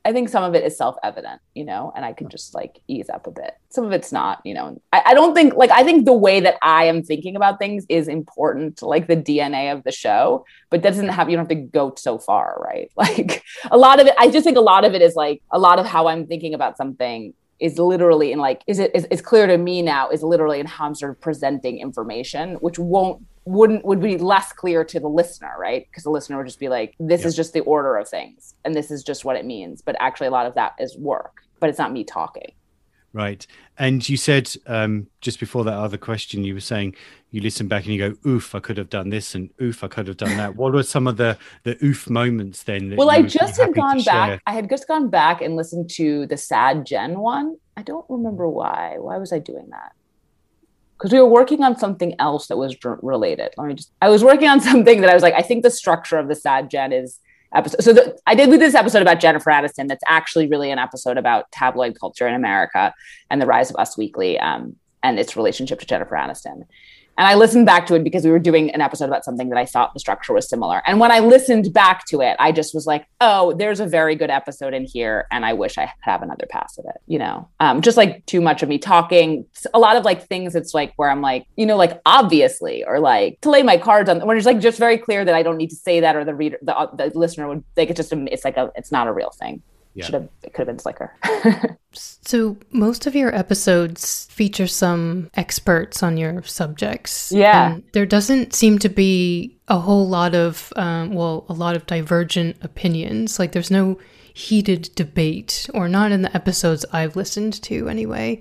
[0.04, 2.80] I think some of it is self evident, you know, and I could just like
[2.88, 3.54] ease up a bit.
[3.70, 4.80] Some of it's not, you know.
[4.92, 7.86] I, I don't think like I think the way that I am thinking about things
[7.88, 11.56] is important to like the DNA of the show, but doesn't have you don't have
[11.56, 12.90] to go so far, right?
[13.02, 15.58] Like a lot of it, I just think a lot of it is like a
[15.58, 19.22] lot of how I'm thinking about something is literally in like is it is it's
[19.22, 23.22] clear to me now is literally in how I'm sort of presenting information, which won't
[23.44, 25.86] wouldn't would be less clear to the listener, right?
[25.88, 28.74] Because the listener would just be like, this is just the order of things, and
[28.74, 29.80] this is just what it means.
[29.80, 32.52] But actually, a lot of that is work, but it's not me talking.
[33.14, 33.46] Right.
[33.78, 36.94] And you said um, just before that other question, you were saying
[37.30, 39.88] you listen back and you go, "Oof, I could have done this," and "Oof, I
[39.88, 42.94] could have done that." what were some of the the oof moments then?
[42.96, 44.40] Well, I just had gone back.
[44.46, 47.56] I had just gone back and listened to the Sad Jen one.
[47.76, 48.96] I don't remember why.
[48.98, 49.92] Why was I doing that?
[51.02, 53.52] because we were working on something else that was dr- related.
[53.56, 55.70] Let me just, I was working on something that I was like, I think the
[55.70, 57.18] structure of the sad Jen is
[57.54, 57.82] episode.
[57.82, 59.88] So the, I did do this episode about Jennifer Aniston.
[59.88, 62.94] That's actually really an episode about tabloid culture in America
[63.30, 66.64] and the rise of Us Weekly um, and its relationship to Jennifer Aniston.
[67.18, 69.58] And I listened back to it because we were doing an episode about something that
[69.58, 70.82] I thought the structure was similar.
[70.86, 74.16] And when I listened back to it, I just was like, oh, there's a very
[74.16, 75.26] good episode in here.
[75.30, 77.48] And I wish I could have another pass of it, you know?
[77.60, 79.44] Um, just like too much of me talking,
[79.74, 82.98] a lot of like things it's like where I'm like, you know, like obviously, or
[82.98, 85.58] like to lay my cards on, when it's like just very clear that I don't
[85.58, 88.32] need to say that or the reader, the, the listener would like, it's just, a,
[88.32, 89.62] it's like a, it's not a real thing.
[89.94, 90.04] Yeah.
[90.06, 91.14] Should have, it could have been slicker.
[91.92, 97.30] so most of your episodes feature some experts on your subjects.
[97.30, 97.78] Yeah.
[97.92, 102.56] there doesn't seem to be a whole lot of, um, well, a lot of divergent
[102.62, 103.38] opinions.
[103.38, 103.98] Like there's no
[104.34, 108.40] heated debate, or not in the episodes I've listened to anyway.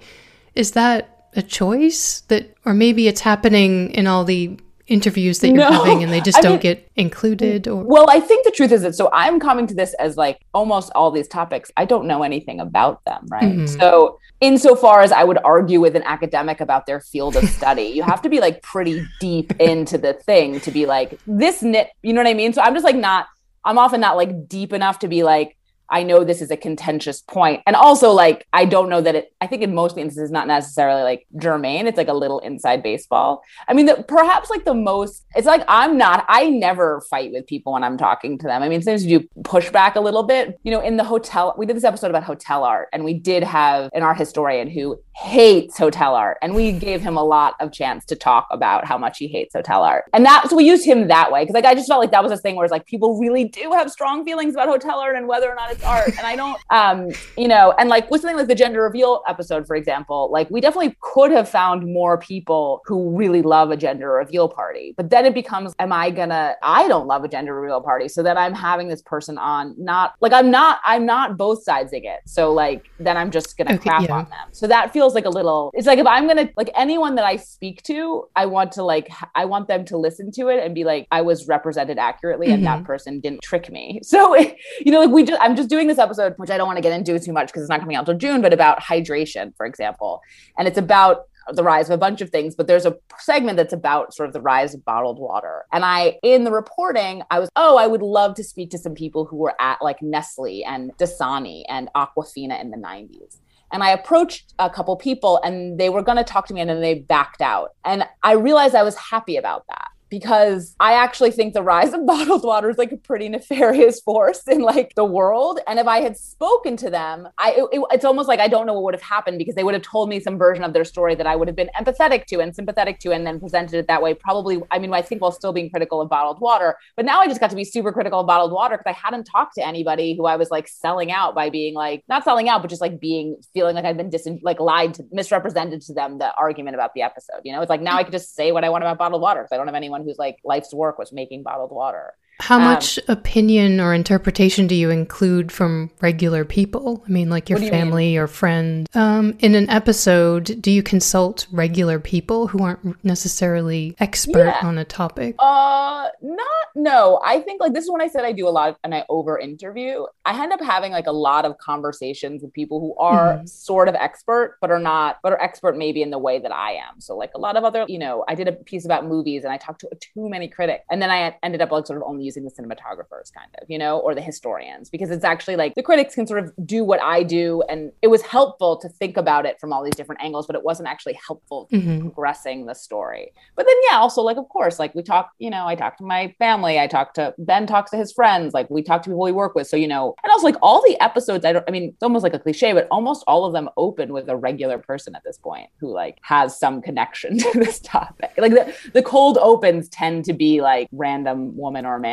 [0.56, 4.58] Is that a choice that, or maybe it's happening in all the
[4.88, 5.72] interviews that you're no.
[5.72, 8.72] having and they just I don't mean, get included or well i think the truth
[8.72, 12.06] is that so i'm coming to this as like almost all these topics i don't
[12.08, 13.66] know anything about them right mm-hmm.
[13.66, 18.04] so insofar as i would argue with an academic about their field of study you
[18.04, 22.14] have to be like pretty deep into the thing to be like this nit you
[22.14, 23.28] know what i mean so i'm just like not
[23.64, 25.58] i'm often not like deep enough to be like
[25.92, 27.62] I know this is a contentious point.
[27.68, 31.04] And also, like, I don't know that it, I think in most instances, not necessarily
[31.04, 31.86] like germane.
[31.86, 33.44] It's like a little inside baseball.
[33.68, 37.46] I mean, the, perhaps like the most, it's like I'm not, I never fight with
[37.46, 38.64] people when I'm talking to them.
[38.64, 40.60] I mean, sometimes you push back a little bit.
[40.64, 43.44] You know, in the hotel, we did this episode about hotel art, and we did
[43.44, 46.38] have an art historian who hates hotel art.
[46.42, 49.54] And we gave him a lot of chance to talk about how much he hates
[49.54, 50.06] hotel art.
[50.14, 51.46] And that, so we used him that way.
[51.46, 53.46] Cause like I just felt like that was a thing where it's like people really
[53.46, 56.08] do have strong feelings about hotel art and whether or not it's art.
[56.18, 59.66] And I don't, um, you know, and like with something like the gender reveal episode,
[59.68, 64.12] for example, like we definitely could have found more people who really love a gender
[64.12, 64.94] reveal party.
[64.98, 68.08] But then it becomes, am I gonna, I don't love a gender reveal party.
[68.08, 71.94] So then I'm having this person on, not like I'm not, I'm not both sides
[71.94, 72.22] of it.
[72.26, 74.14] So like, then I'm just gonna okay, crap yeah.
[74.14, 74.50] on them.
[74.52, 77.36] So that feels like a little, it's like if I'm gonna, like anyone that I
[77.36, 80.84] speak to, I want to like, I want them to listen to it and be
[80.84, 82.56] like, I was represented accurately mm-hmm.
[82.56, 82.86] and that mm-hmm.
[82.86, 84.00] person didn't trick me.
[84.12, 86.78] So, you know, like we just, I'm just doing this episode, which I don't want
[86.78, 89.56] to get into too much because it's not coming out until June, but about hydration,
[89.56, 90.22] for example.
[90.58, 93.74] And it's about the rise of a bunch of things, but there's a segment that's
[93.74, 95.64] about sort of the rise of bottled water.
[95.72, 98.94] And I, in the reporting, I was, oh, I would love to speak to some
[98.94, 103.40] people who were at like Nestle and Dasani and Aquafina in the 90s.
[103.74, 106.70] And I approached a couple people and they were going to talk to me and
[106.70, 107.70] then they backed out.
[107.86, 112.06] And I realized I was happy about that because I actually think the rise of
[112.06, 115.60] bottled water is like a pretty nefarious force in like the world.
[115.66, 118.68] And if I had spoken to them, I it, it, it's almost like I don't
[118.68, 120.84] know what would have happened because they would have told me some version of their
[120.84, 123.88] story that I would have been empathetic to and sympathetic to, and then presented it
[123.88, 124.14] that way.
[124.14, 127.28] Probably, I mean, I think while still being critical of bottled water, but now I
[127.28, 130.16] just got to be super critical of bottled water because I hadn't talked to anybody
[130.18, 133.00] who I was like selling out by being like not selling out, but just like
[133.00, 136.94] being feeling like I'd been dis like lied to, misrepresented to them the argument about
[136.94, 137.40] the episode.
[137.46, 139.42] You know, it's like now I could just say what I want about bottled water
[139.42, 142.14] because I don't have anyone whose like life's work was making bottled water.
[142.42, 147.04] How um, much opinion or interpretation do you include from regular people?
[147.08, 148.88] I mean, like your family or friends.
[148.96, 154.68] Um, in an episode, do you consult regular people who aren't necessarily expert yeah.
[154.68, 155.36] on a topic?
[155.38, 156.48] Uh, not.
[156.74, 158.96] No, I think like this is when I said I do a lot of, and
[158.96, 160.06] I over interview.
[160.26, 163.46] I end up having like a lot of conversations with people who are mm-hmm.
[163.46, 166.72] sort of expert, but are not, but are expert maybe in the way that I
[166.72, 167.02] am.
[167.02, 169.54] So like a lot of other, you know, I did a piece about movies and
[169.54, 172.31] I talked to too many critics, and then I ended up like sort of only
[172.32, 175.84] using the cinematographers kind of you know or the historians because it's actually like the
[175.84, 179.46] critics can sort of do what i do and it was helpful to think about
[179.46, 182.02] it from all these different angles but it wasn't actually helpful mm-hmm.
[182.02, 185.68] progressing the story but then yeah also like of course like we talk you know
[185.68, 188.82] i talk to my family i talk to ben talks to his friends like we
[188.82, 191.44] talk to people we work with so you know and also like all the episodes
[191.44, 194.14] i don't i mean it's almost like a cliche but almost all of them open
[194.14, 198.32] with a regular person at this point who like has some connection to this topic
[198.38, 202.11] like the, the cold opens tend to be like random woman or man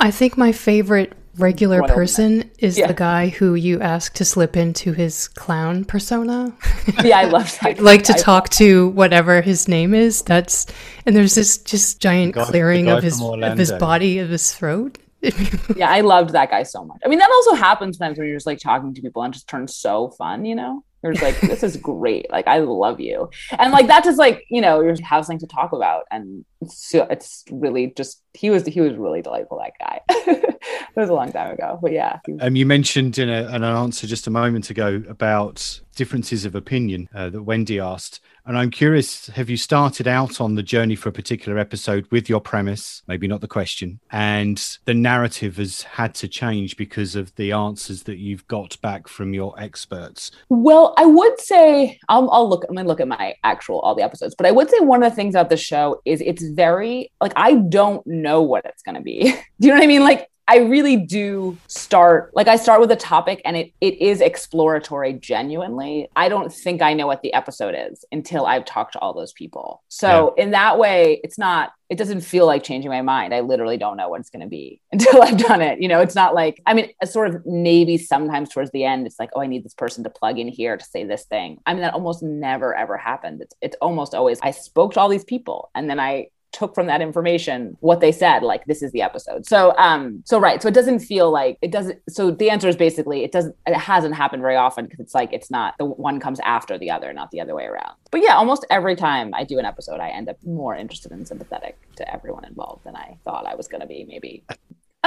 [0.00, 2.86] I think my favorite regular person is yeah.
[2.86, 6.54] the guy who you ask to slip into his clown persona.
[7.04, 7.78] yeah, I love that.
[7.80, 10.22] like to talk to whatever his name is.
[10.22, 10.66] That's
[11.04, 14.98] and there's this just giant guy, clearing of his of his body of his throat.
[15.76, 17.00] yeah, I loved that guy so much.
[17.04, 19.48] I mean, that also happens sometimes when you're just like talking to people and just
[19.48, 20.84] turns so fun, you know?
[21.06, 22.30] You're just like, this is great.
[22.30, 23.30] Like, I love you.
[23.58, 26.04] And like, that just like, you know, you have something to talk about.
[26.10, 30.00] And so it's really just, he was, he was really delightful, that guy.
[30.08, 32.18] it was a long time ago, but yeah.
[32.40, 36.54] Um, you mentioned in, a, in an answer just a moment ago about differences of
[36.54, 38.20] opinion uh, that Wendy asked.
[38.46, 42.28] And I'm curious, have you started out on the journey for a particular episode with
[42.28, 47.34] your premise, maybe not the question, and the narrative has had to change because of
[47.34, 50.30] the answers that you've got back from your experts?
[50.48, 52.64] Well, I would say I'll, I'll look.
[52.68, 55.10] I'm gonna look at my actual all the episodes, but I would say one of
[55.10, 59.02] the things about the show is it's very like I don't know what it's gonna
[59.02, 59.24] be.
[59.60, 60.04] Do you know what I mean?
[60.04, 64.20] Like I really do start like I start with a topic and it it is
[64.20, 66.08] exploratory genuinely.
[66.14, 69.32] I don't think I know what the episode is until I've talked to all those
[69.32, 69.82] people.
[69.88, 70.44] So yeah.
[70.44, 73.32] in that way, it's not it doesn't feel like changing my mind.
[73.32, 75.80] I literally don't know what it's going to be until I've done it.
[75.80, 79.20] You know, it's not like, I mean, sort of maybe sometimes towards the end, it's
[79.20, 81.58] like, oh, I need this person to plug in here to say this thing.
[81.64, 83.40] I mean, that almost never ever happened.
[83.40, 86.86] It's, it's almost always, I spoke to all these people and then I took from
[86.86, 90.68] that information what they said like this is the episode so um so right so
[90.68, 94.14] it doesn't feel like it doesn't so the answer is basically it doesn't it hasn't
[94.14, 97.30] happened very often because it's like it's not the one comes after the other not
[97.30, 100.30] the other way around but yeah almost every time i do an episode i end
[100.30, 103.86] up more interested and sympathetic to everyone involved than i thought i was going to
[103.86, 104.42] be maybe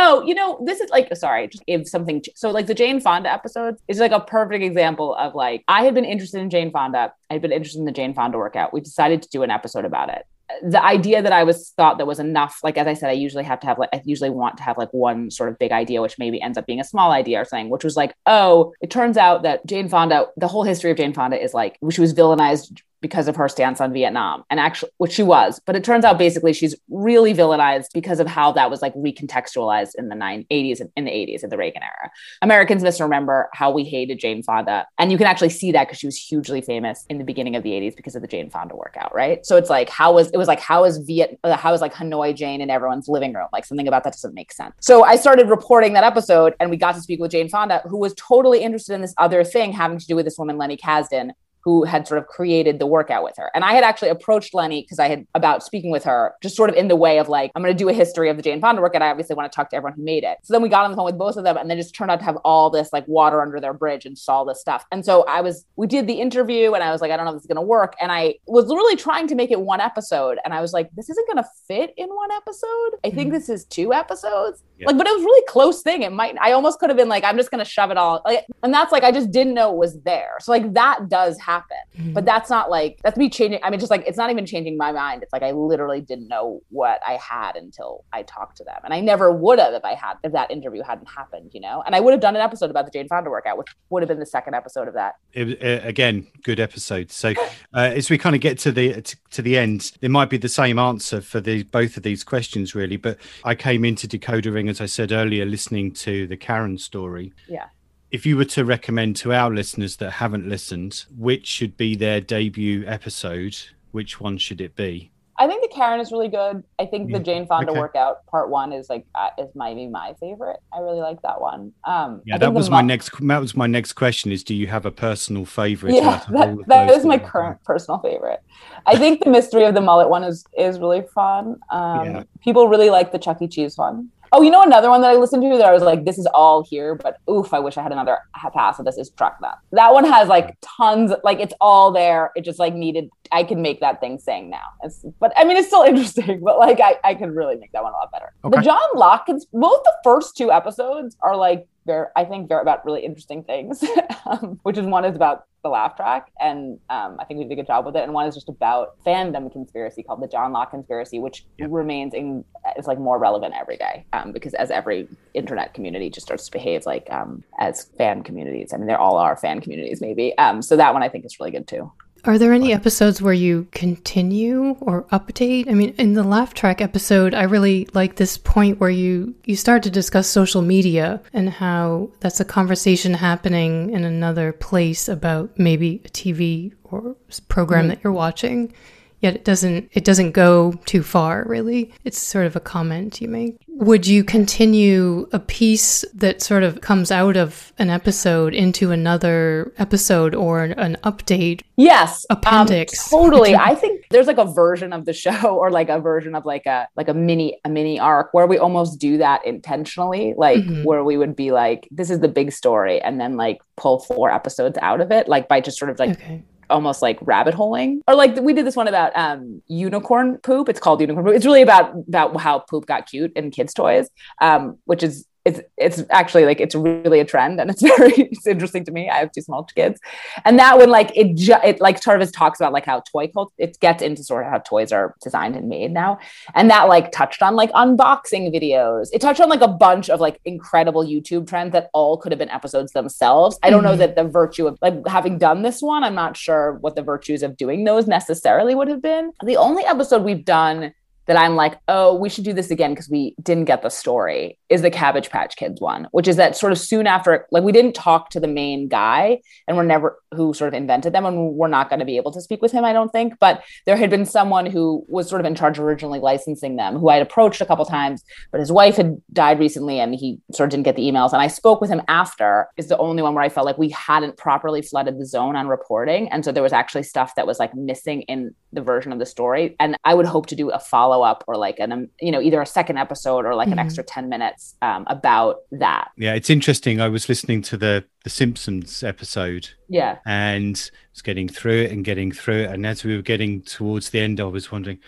[0.01, 2.23] Oh, you know, this is like, sorry, just give something.
[2.33, 5.93] So, like the Jane Fonda episodes is like a perfect example of like, I had
[5.93, 7.11] been interested in Jane Fonda.
[7.29, 8.71] I'd been interested in the Jane Fonda workout.
[8.71, 10.25] We decided to do an episode about it
[10.61, 13.43] the idea that I was thought that was enough, like as I said, I usually
[13.43, 16.01] have to have like I usually want to have like one sort of big idea,
[16.01, 18.89] which maybe ends up being a small idea or something, which was like, oh, it
[18.89, 22.13] turns out that Jane Fonda, the whole history of Jane Fonda is like she was
[22.13, 26.05] villainized because of her stance on Vietnam and actually which she was but it turns
[26.05, 30.81] out basically she's really villainized because of how that was like recontextualized in the 80s
[30.95, 32.11] in the 80s in the Reagan era.
[32.41, 36.07] Americans misremember how we hated Jane Fonda and you can actually see that because she
[36.07, 39.13] was hugely famous in the beginning of the 80s because of the Jane Fonda workout
[39.13, 39.45] right?
[39.45, 41.93] So it's like how was it was like how is Viet uh, how is like
[41.93, 43.47] Hanoi Jane in everyone's living room?
[43.51, 44.73] Like something about that doesn't make sense.
[44.79, 47.97] So I started reporting that episode and we got to speak with Jane Fonda who
[47.97, 51.31] was totally interested in this other thing having to do with this woman Leni Cazden
[51.63, 53.51] who had sort of created the workout with her.
[53.53, 56.69] And I had actually approached Leni because I had about speaking with her, just sort
[56.69, 58.61] of in the way of like, I'm going to do a history of the Jane
[58.61, 59.01] Fonda workout.
[59.01, 60.37] I obviously want to talk to everyone who made it.
[60.43, 62.11] So then we got on the phone with both of them and then just turned
[62.11, 64.85] out to have all this like water under their bridge and saw this stuff.
[64.91, 67.31] And so I was, we did the interview and I was like, I don't know
[67.31, 67.95] if this is going to work.
[68.01, 70.39] And I was really trying to make it one episode.
[70.45, 72.91] And I was like, this isn't going to fit in one episode.
[73.03, 73.31] I think mm-hmm.
[73.31, 74.63] this is two episodes.
[74.79, 74.87] Yeah.
[74.87, 76.01] Like, but it was really close thing.
[76.03, 78.21] It might, I almost could have been like, I'm just going to shove it all.
[78.25, 80.37] Like, and that's like, I just didn't know it was there.
[80.39, 81.77] So like that does happen.
[81.97, 82.13] Mm-hmm.
[82.13, 83.59] But that's not like that's me changing.
[83.63, 85.23] I mean, just like it's not even changing my mind.
[85.23, 88.93] It's like I literally didn't know what I had until I talked to them, and
[88.93, 91.83] I never would have if I had if that interview hadn't happened, you know.
[91.85, 94.07] And I would have done an episode about the Jane Fonda workout, which would have
[94.07, 95.15] been the second episode of that.
[95.33, 97.11] It, uh, again, good episode.
[97.11, 97.33] So
[97.73, 100.37] uh, as we kind of get to the to, to the end, it might be
[100.37, 102.97] the same answer for the both of these questions, really.
[102.97, 107.33] But I came into Decoder As I said earlier, listening to the Karen story.
[107.47, 107.65] Yeah
[108.11, 112.19] if you were to recommend to our listeners that haven't listened, which should be their
[112.19, 113.55] debut episode,
[113.91, 115.11] which one should it be?
[115.41, 116.63] I think the Karen is really good.
[116.79, 117.17] I think yeah.
[117.17, 117.79] the Jane Fonda okay.
[117.79, 120.57] workout part one is like uh, is maybe my favorite.
[120.73, 121.71] I really like that one.
[121.85, 123.11] Um, yeah, that was my next.
[123.25, 124.33] That was my next question.
[124.33, 125.95] Is do you have a personal favorite?
[125.95, 128.41] Yeah, that, that is my current personal favorite.
[128.85, 131.55] I think the mystery of the mullet one is is really fun.
[131.71, 132.23] Um, yeah.
[132.41, 133.47] People really like the Chuck E.
[133.47, 134.09] Cheese one.
[134.31, 136.27] Oh, you know another one that I listened to that I was like, this is
[136.33, 138.19] all here, but oof, I wish I had another
[138.53, 139.57] pass of this is Truck Nut.
[139.71, 142.31] That one has like tons, like it's all there.
[142.35, 144.65] It just like needed, I can make that thing sing now.
[144.83, 147.83] It's, but I mean, it's still interesting, but like I, I could really make that
[147.83, 148.31] one a lot better.
[148.45, 148.57] Okay.
[148.57, 152.85] The John Lockins, both the first two episodes are like very, I think, they're about
[152.85, 153.83] really interesting things,
[154.25, 157.53] um, which is one is about the laugh track, and um, I think we did
[157.53, 158.03] a good job with it.
[158.03, 161.69] And one is just about fandom conspiracy called the Johnlock conspiracy, which yep.
[161.71, 162.45] remains in
[162.77, 166.51] is like more relevant every day um, because as every internet community just starts to
[166.51, 168.73] behave like um, as fan communities.
[168.73, 170.37] I mean, they're all our fan communities, maybe.
[170.37, 171.91] Um, so that one I think is really good too.
[172.25, 175.69] Are there any episodes where you continue or update?
[175.69, 179.55] I mean, in the laugh track episode, I really like this point where you you
[179.55, 185.57] start to discuss social media and how that's a conversation happening in another place about
[185.57, 187.15] maybe a TV or
[187.47, 187.89] program mm-hmm.
[187.89, 188.73] that you're watching
[189.21, 191.93] yet it doesn't it doesn't go too far really.
[192.03, 193.57] It's sort of a comment you make.
[193.67, 199.71] Would you continue a piece that sort of comes out of an episode into another
[199.77, 201.61] episode or an update?
[201.77, 203.13] Yes um, appendix.
[203.13, 203.55] um, totally.
[203.69, 206.65] I think there's like a version of the show or like a version of like
[206.65, 210.83] a like a mini a mini arc where we almost do that intentionally like mm-hmm.
[210.83, 214.31] where we would be like this is the big story and then like pull four
[214.31, 218.01] episodes out of it like by just sort of like okay almost like rabbit holing.
[218.07, 220.69] Or like we did this one about um unicorn poop.
[220.69, 221.35] It's called unicorn poop.
[221.35, 224.09] It's really about about how poop got cute in kids toys
[224.41, 228.45] um which is it's it's actually like it's really a trend and it's very it's
[228.45, 229.09] interesting to me.
[229.09, 229.99] I have two small kids,
[230.45, 233.27] and that one like it ju- it like sort of talks about like how toy
[233.27, 236.19] culture it gets into sort of how toys are designed and made now,
[236.55, 239.07] and that like touched on like unboxing videos.
[239.13, 242.39] It touched on like a bunch of like incredible YouTube trends that all could have
[242.39, 243.57] been episodes themselves.
[243.63, 243.99] I don't know Mhm.
[243.99, 247.43] that the virtue of like having done this one, I'm not sure what the virtues
[247.43, 249.31] of doing those necessarily would have been.
[249.43, 250.93] The only episode we've done
[251.29, 254.57] that I'm like, oh, we should do this again because we didn't get the story
[254.67, 257.71] is the Cabbage Patch Kids one, which is that sort of soon after, like, we
[257.71, 261.53] didn't talk to the main guy and we're never who sort of invented them, and
[261.53, 263.33] we're not going to be able to speak with him, I don't think.
[263.39, 267.09] But there had been someone who was sort of in charge originally licensing them, who
[267.09, 270.71] I'd approached a couple times, but his wife had died recently and he sort of
[270.71, 271.33] didn't get the emails.
[271.33, 273.89] And I spoke with him after, is the only one where I felt like we
[273.89, 276.29] hadn't properly flooded the zone on reporting.
[276.29, 279.25] And so there was actually stuff that was like missing in the version of the
[279.25, 279.75] story.
[279.79, 282.41] And I would hope to do a follow up or like an, um, you know,
[282.41, 283.85] either a second episode or like an Mhm.
[283.85, 286.09] extra 10 minutes um, about that.
[286.17, 286.99] Yeah, it's interesting.
[287.01, 290.17] I was listening to the the Simpsons episode Yeah.
[290.25, 290.75] and
[291.13, 292.71] was getting through it and getting through it.
[292.71, 294.99] And as we were getting towards the end, I was wondering,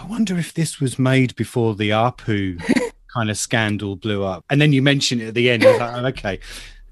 [0.00, 2.58] I wonder if this was made before the Apu
[3.14, 4.44] kind of scandal blew up.
[4.48, 5.62] And then you mentioned it at the end.
[5.64, 6.40] I was like, oh, okay.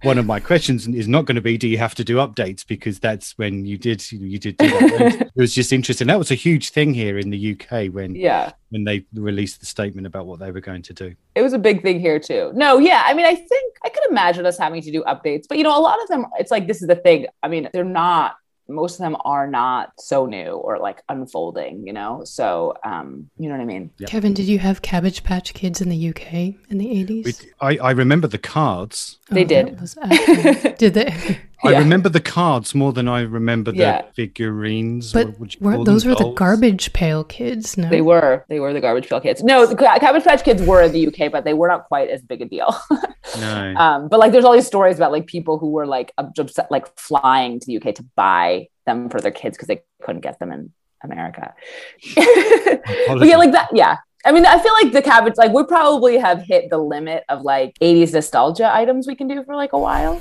[0.03, 2.67] One of my questions is not going to be, do you have to do updates?
[2.67, 6.07] Because that's when you did you did do it was just interesting.
[6.07, 8.53] That was a huge thing here in the UK when Yeah.
[8.69, 11.15] when they released the statement about what they were going to do.
[11.35, 12.53] It was a big thing here too.
[12.55, 13.03] No, yeah.
[13.07, 15.77] I mean, I think I could imagine us having to do updates, but you know,
[15.77, 17.27] a lot of them, it's like this is the thing.
[17.43, 18.37] I mean, they're not.
[18.69, 22.23] Most of them are not so new or like unfolding, you know.
[22.25, 23.93] So, um, you know what I mean?
[23.99, 24.09] Yeah.
[24.09, 26.33] Kevin, did you have Cabbage Patch Kids in the UK
[26.69, 27.47] in the 80s?
[27.61, 29.19] I, I remember the cards.
[29.31, 29.81] They that did.
[29.81, 30.79] was excellent.
[30.79, 31.39] did they?
[31.65, 31.79] I Yeah.
[31.79, 34.03] remember the cards more than I remember the Yeah.
[34.15, 35.13] figurines.
[35.13, 36.31] But what would you were, those them, were the?
[36.33, 37.89] Garbage Pail Kids, no?
[37.89, 38.45] They were.
[38.49, 39.43] They were the Garbage Pail Kids.
[39.43, 42.09] No, the Ca- Cabbage Patch Kids were in the UK, but they were not quite
[42.09, 42.75] as big a deal.
[43.41, 43.75] No.
[43.77, 46.87] um, but like, there's all these stories about like people who were like upset, like
[46.97, 50.53] flying to the UK to buy them for their kids because they couldn't get them
[50.53, 50.73] in
[51.03, 51.53] America.
[52.15, 53.69] but yeah, like that.
[53.73, 53.97] Yeah.
[54.27, 57.43] I mean, I feel like the cabbage, like we probably have hit the limit of
[57.43, 60.21] like 80s nostalgia items we can do for like a while.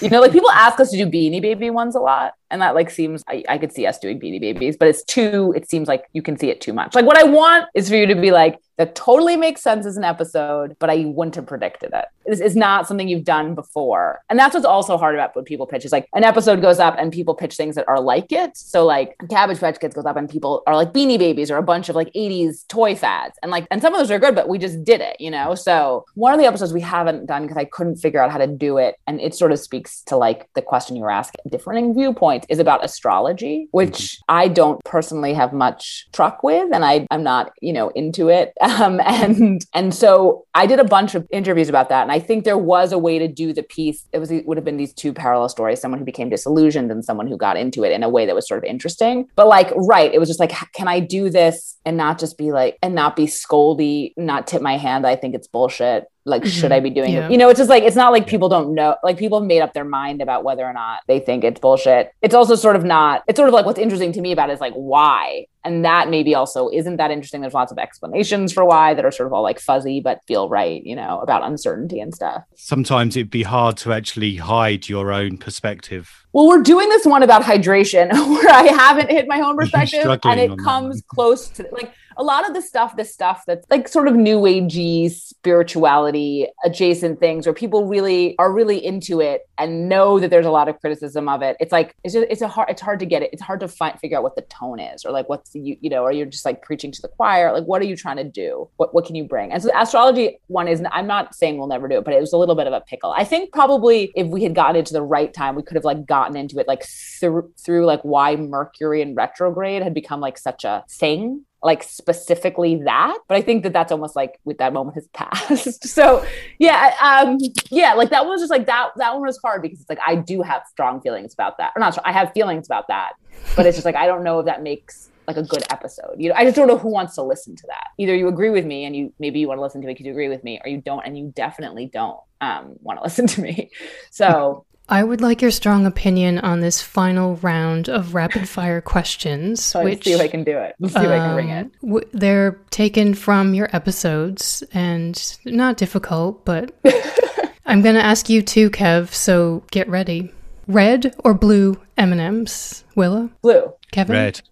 [0.00, 2.34] you know, like people ask us to do beanie baby ones a lot.
[2.52, 5.52] And that like seems, I, I could see us doing beanie babies, but it's too,
[5.56, 6.94] it seems like you can see it too much.
[6.94, 9.96] Like what I want is for you to be like, that totally makes sense as
[9.96, 12.06] an episode, but I wouldn't have predicted it.
[12.26, 14.20] This is not something you've done before.
[14.30, 16.96] And that's what's also hard about when people pitch is like an episode goes up
[16.98, 18.56] and people pitch things that are like it.
[18.56, 21.62] So like Cabbage Patch Kids goes up and people are like Beanie Babies or a
[21.62, 23.38] bunch of like 80s toy fads.
[23.42, 25.54] And like, and some of those are good, but we just did it, you know?
[25.54, 28.46] So one of the episodes we haven't done because I couldn't figure out how to
[28.46, 28.96] do it.
[29.06, 32.58] And it sort of speaks to like the question you were asking, differing viewpoints is
[32.58, 36.70] about astrology, which I don't personally have much truck with.
[36.72, 38.52] And I, I'm not, you know, into it.
[38.82, 42.02] Um, and, and so I did a bunch of interviews about that.
[42.02, 44.08] And I think there was a way to do the piece.
[44.12, 47.04] It was, it would have been these two parallel stories, someone who became disillusioned and
[47.04, 49.28] someone who got into it in a way that was sort of interesting.
[49.36, 50.12] But like, right.
[50.12, 53.14] It was just like, can I do this and not just be like, and not
[53.14, 55.06] be scoldy, not tip my hand.
[55.06, 56.06] I think it's bullshit.
[56.24, 56.74] Like, should Mhm.
[56.74, 57.26] I be doing Yeah.
[57.26, 57.32] it?
[57.32, 59.60] You know, it's just like, it's not like people don't know, like people have made
[59.60, 62.12] up their mind about whether or not they think it's bullshit.
[62.22, 64.52] It's also sort of not, it's sort of like what's interesting to me about it
[64.52, 65.46] is like, why?
[65.64, 67.40] And that maybe also isn't that interesting.
[67.40, 70.48] There's lots of explanations for why that are sort of all like fuzzy, but feel
[70.48, 72.42] right, you know, about uncertainty and stuff.
[72.56, 76.08] Sometimes it'd be hard to actually hide your own perspective.
[76.32, 80.40] Well, we're doing this one about hydration where I haven't hit my own perspective and
[80.40, 81.92] it comes close to like
[82.22, 87.18] a lot of the stuff, the stuff that's like sort of new agey spirituality adjacent
[87.18, 90.78] things where people really are really into it and know that there's a lot of
[90.80, 91.56] criticism of it.
[91.58, 93.30] It's like it's just it's a hard it's hard to get it.
[93.32, 95.90] It's hard to find figure out what the tone is or like what's you, you
[95.90, 97.52] know, or you're just like preaching to the choir.
[97.52, 98.68] Like what are you trying to do?
[98.76, 99.50] What what can you bring?
[99.50, 102.32] And so astrology one is I'm not saying we'll never do it, but it was
[102.32, 103.10] a little bit of a pickle.
[103.10, 106.06] I think probably if we had gotten into the right time, we could have like
[106.06, 110.62] gotten into it like through through like why Mercury in retrograde had become like such
[110.62, 114.94] a thing like specifically that but i think that that's almost like with that moment
[114.94, 115.86] has passed.
[115.86, 116.24] So
[116.58, 117.38] yeah um
[117.70, 120.14] yeah like that was just like that that one was hard because it's like i
[120.16, 121.72] do have strong feelings about that.
[121.76, 123.12] Or not strong, i have feelings about that
[123.56, 126.16] but it's just like i don't know if that makes like a good episode.
[126.18, 127.88] You know i just don't know who wants to listen to that.
[127.98, 130.06] Either you agree with me and you maybe you want to listen to me because
[130.06, 133.26] you agree with me or you don't and you definitely don't um want to listen
[133.28, 133.70] to me.
[134.10, 139.64] So I would like your strong opinion on this final round of rapid fire questions,
[139.64, 141.48] so let's which see if i can do it let's see if i can bring
[141.48, 146.74] it um, w- they're taken from your episodes and not difficult, but
[147.66, 149.14] I'm going to ask you too, Kev.
[149.14, 150.30] So get ready.
[150.66, 152.84] Red or blue M&Ms?
[152.94, 154.42] Willa, blue Kevin, Red,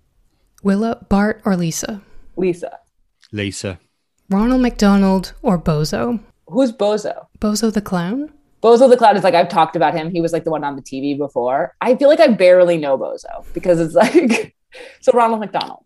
[0.62, 2.00] Willa, Bart, or Lisa?
[2.36, 2.78] lisa
[3.30, 3.78] Lisa,
[4.30, 6.20] Ronald McDonald or Bozo?
[6.46, 7.26] Who's Bozo?
[7.38, 8.32] Bozo the clown?
[8.62, 10.10] Bozo the Clown is like I've talked about him.
[10.10, 11.74] He was like the one on the TV before.
[11.80, 14.54] I feel like I barely know Bozo because it's like
[15.00, 15.84] so Ronald McDonald,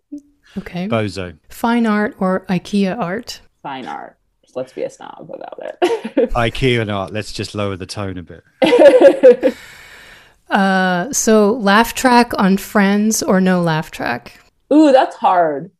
[0.58, 0.88] Okay.
[0.88, 1.36] Bozo.
[1.48, 3.40] Fine art or IKEA art?
[3.62, 4.18] fine art.
[4.56, 6.30] Let's be a snob about it.
[6.32, 7.12] IKEA and art.
[7.12, 9.56] Let's just lower the tone a bit.
[10.50, 14.38] Uh, so laugh track on Friends or no laugh track?
[14.72, 15.70] Ooh, that's hard.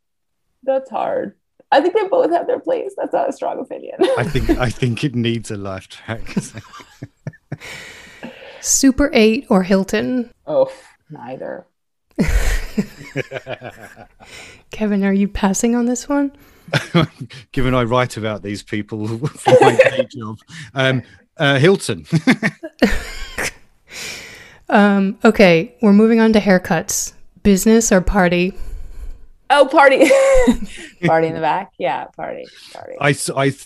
[0.63, 1.35] That's hard.
[1.75, 2.95] I think they both have their place.
[2.97, 3.97] That's not a strong opinion.
[4.17, 6.23] I think I think it needs a life track.
[8.61, 10.31] Super 8 or Hilton?
[10.47, 10.73] oh,
[11.11, 11.67] neither.
[14.71, 16.31] Kevin, are you passing on this one?
[17.53, 20.39] Given I write about these people for my day job,
[20.75, 21.03] um,
[21.37, 22.07] uh, Hilton.
[24.69, 27.13] Um, okay, we're moving on to haircuts.
[27.43, 28.55] Business or party?
[29.57, 29.99] Oh, party,
[31.07, 31.71] party in the back.
[31.79, 32.97] Yeah, party, party.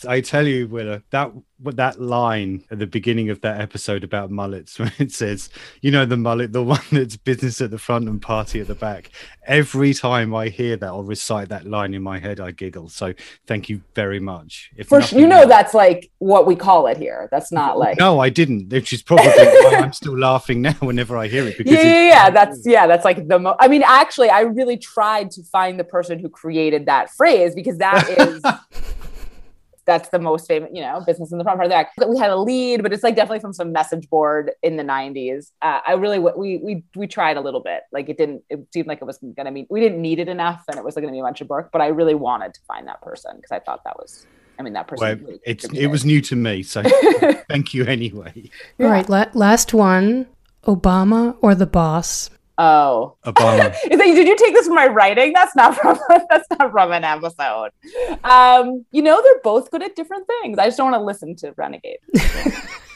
[0.06, 4.30] I tell you, Willa, that what that line at the beginning of that episode about
[4.30, 5.50] mullets, when it says,
[5.80, 8.74] you know, the mullet, the one that's business at the front and party at the
[8.74, 9.10] back.
[9.46, 12.88] Every time I hear that or recite that line in my head, I giggle.
[12.90, 13.14] So
[13.46, 14.70] thank you very much.
[14.76, 17.28] If For you know, else- that's like what we call it here.
[17.30, 18.70] That's not like No, I didn't.
[18.70, 21.56] Which is probably why I'm still laughing now whenever I hear it.
[21.58, 22.30] Because yeah, yeah, yeah.
[22.30, 22.86] That's yeah.
[22.86, 23.56] That's like the most.
[23.58, 27.78] I mean, actually, I really tried to find the person who created that phrase because
[27.78, 28.42] that is
[29.88, 30.70] that's the most famous.
[30.72, 31.92] You know, business in the front part of the back.
[32.06, 35.50] We had a lead, but it's like definitely from some message board in the '90s.
[35.62, 37.82] Uh, I really we we we tried a little bit.
[37.90, 38.44] Like it didn't.
[38.50, 39.66] It seemed like it was gonna be.
[39.70, 41.70] We didn't need it enough, and it was going to be a bunch of work.
[41.72, 44.26] But I really wanted to find that person because I thought that was.
[44.58, 45.06] I mean, that person.
[45.06, 46.82] well, really it's it was new to me, so
[47.48, 48.50] thank you anyway.
[48.76, 48.86] Yeah.
[48.86, 50.26] All right, la- last one
[50.64, 52.30] Obama or the boss?
[52.58, 53.70] Oh, Obama.
[53.90, 55.32] Is that, did you take this from my writing?
[55.32, 55.98] That's not from
[56.28, 57.70] that's not from an episode.
[58.24, 60.58] Um, you know, they're both good at different things.
[60.58, 61.98] I just don't want to listen to Renegade.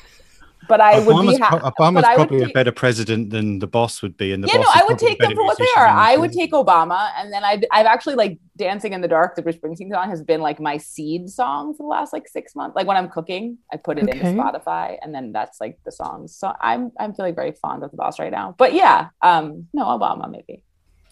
[0.68, 1.56] but I would be happy.
[1.56, 4.48] Obama's but I would probably a better president than the boss would be, and the
[4.48, 5.86] yeah, no, boss is I would take them for what they are.
[5.86, 9.42] I would take Obama, and then I've, I've actually like "Dancing in the Dark." The
[9.42, 12.76] Bruce Springsteen song has been like my seed song for the last like six months.
[12.76, 14.18] Like when I'm cooking, I put it Okay.
[14.18, 16.36] into Spotify, and then that's like the songs.
[16.36, 18.54] So I'm I'm feeling very fond of the boss right now.
[18.56, 20.62] But yeah, um, no, Obama maybe.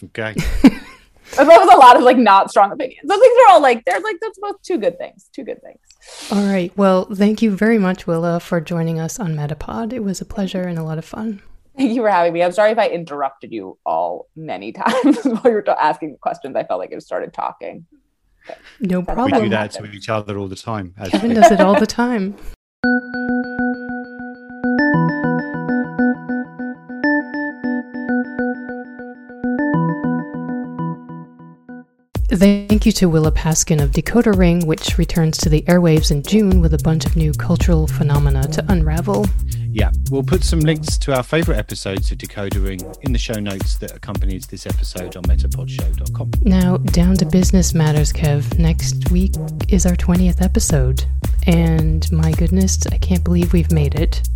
[0.04, 0.34] Okay.
[1.36, 3.02] That was a lot of like not strong opinions.
[3.06, 5.30] Those things are all like they're like that's both two good things.
[5.32, 5.78] Two good things.
[6.32, 9.92] All right, well, thank you very much, Willa, for joining us on Metapod.
[9.92, 11.42] It was a pleasure and a lot of fun.
[11.76, 12.42] Thank you for having me.
[12.42, 16.56] I'm sorry if I interrupted you all many times while you were t- asking questions.
[16.56, 17.86] I felt like I started talking.
[18.80, 19.30] No problem.
[19.42, 20.94] We do that to each other all the time.
[20.98, 22.34] as Kevin does it all the time.
[32.40, 36.62] Thank you to Willa Paskin of Decoder Ring, which returns to the airwaves in June
[36.62, 39.26] with a bunch of new cultural phenomena to unravel.
[39.70, 43.38] Yeah, we'll put some links to our favourite episodes of Decoder Ring in the show
[43.38, 46.30] notes that accompanies this episode on metapodshow.com.
[46.40, 48.58] Now, down to business matters, Kev.
[48.58, 49.34] Next week
[49.68, 51.04] is our 20th episode.
[51.46, 54.26] And my goodness, I can't believe we've made it.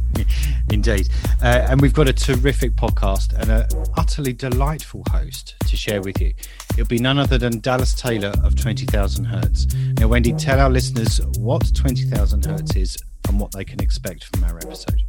[0.70, 1.08] Indeed.
[1.42, 6.20] Uh, and we've got a terrific podcast and an utterly delightful host to share with
[6.20, 6.34] you.
[6.72, 9.66] It'll be none other than Dallas Taylor of 20,000 Hertz.
[9.98, 12.96] Now, Wendy, tell our listeners what 20,000 Hertz is
[13.28, 15.02] and what they can expect from our episode.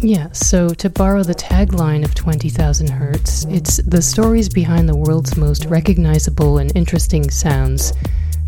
[0.00, 5.36] Yeah, so to borrow the tagline of 20,000 Hertz, it's the stories behind the world's
[5.36, 7.92] most recognizable and interesting sounds.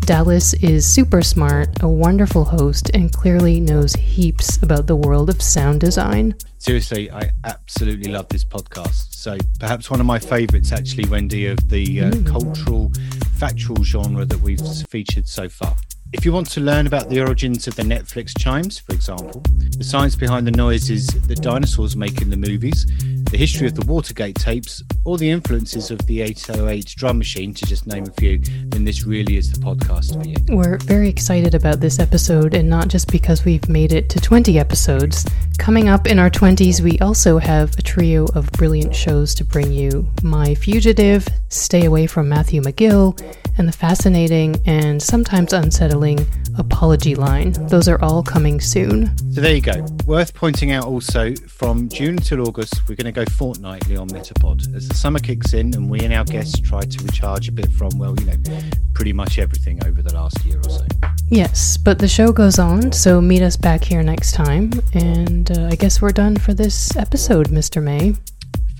[0.01, 5.41] Dallas is super smart, a wonderful host, and clearly knows heaps about the world of
[5.41, 6.35] sound design.
[6.61, 9.15] Seriously, I absolutely love this podcast.
[9.15, 12.91] So perhaps one of my favourites, actually, Wendy, of the uh, cultural,
[13.35, 15.75] factual genre that we've featured so far.
[16.13, 19.41] If you want to learn about the origins of the Netflix chimes, for example,
[19.77, 22.85] the science behind the noises that dinosaurs make in the movies,
[23.31, 27.65] the history of the Watergate tapes, or the influences of the 808 drum machine, to
[27.65, 30.35] just name a few, then this really is the podcast for you.
[30.49, 34.59] We're very excited about this episode, and not just because we've made it to 20
[34.59, 35.25] episodes.
[35.59, 39.71] Coming up in our 20s, we also have a trio of brilliant shows to bring
[39.71, 43.17] you My Fugitive, Stay Away from Matthew McGill,
[43.57, 46.25] and the fascinating and sometimes unsettling
[46.57, 47.53] Apology Line.
[47.67, 49.15] Those are all coming soon.
[49.33, 49.85] So there you go.
[50.05, 54.73] Worth pointing out also, from June till August, we're going to go fortnightly on Metapod.
[54.75, 57.71] As the summer kicks in and we and our guests try to recharge a bit
[57.71, 58.59] from, well, you know,
[58.93, 60.85] pretty much everything over the last year or so.
[61.29, 64.71] Yes, but the show goes on, so meet us back here next time.
[64.93, 67.81] And uh, I guess we're done for this episode, Mr.
[67.81, 68.15] May.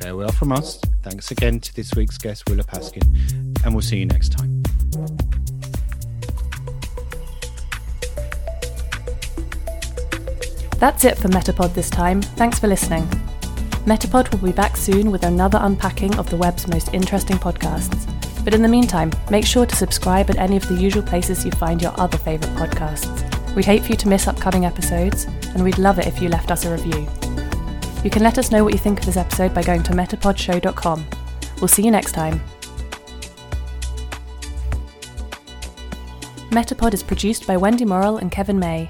[0.02, 0.82] Farewell from us.
[1.04, 4.61] Thanks again to this week's guest, Willa Paskin, and we'll see you next time.
[10.82, 12.24] That's it for Metapod this time.
[12.24, 13.06] Thanks for listening.
[13.86, 18.12] Metapod will be back soon with another unpacking of the web's most interesting podcasts.
[18.44, 21.52] But in the meantime, make sure to subscribe at any of the usual places you
[21.52, 23.56] find your other favourite podcasts.
[23.56, 26.50] We'd hate for you to miss upcoming episodes, and we'd love it if you left
[26.50, 27.08] us a review.
[28.04, 31.06] You can let us know what you think of this episode by going to metapodshow.com.
[31.60, 32.42] We'll see you next time.
[36.50, 38.90] Metapod is produced by Wendy Morrill and Kevin May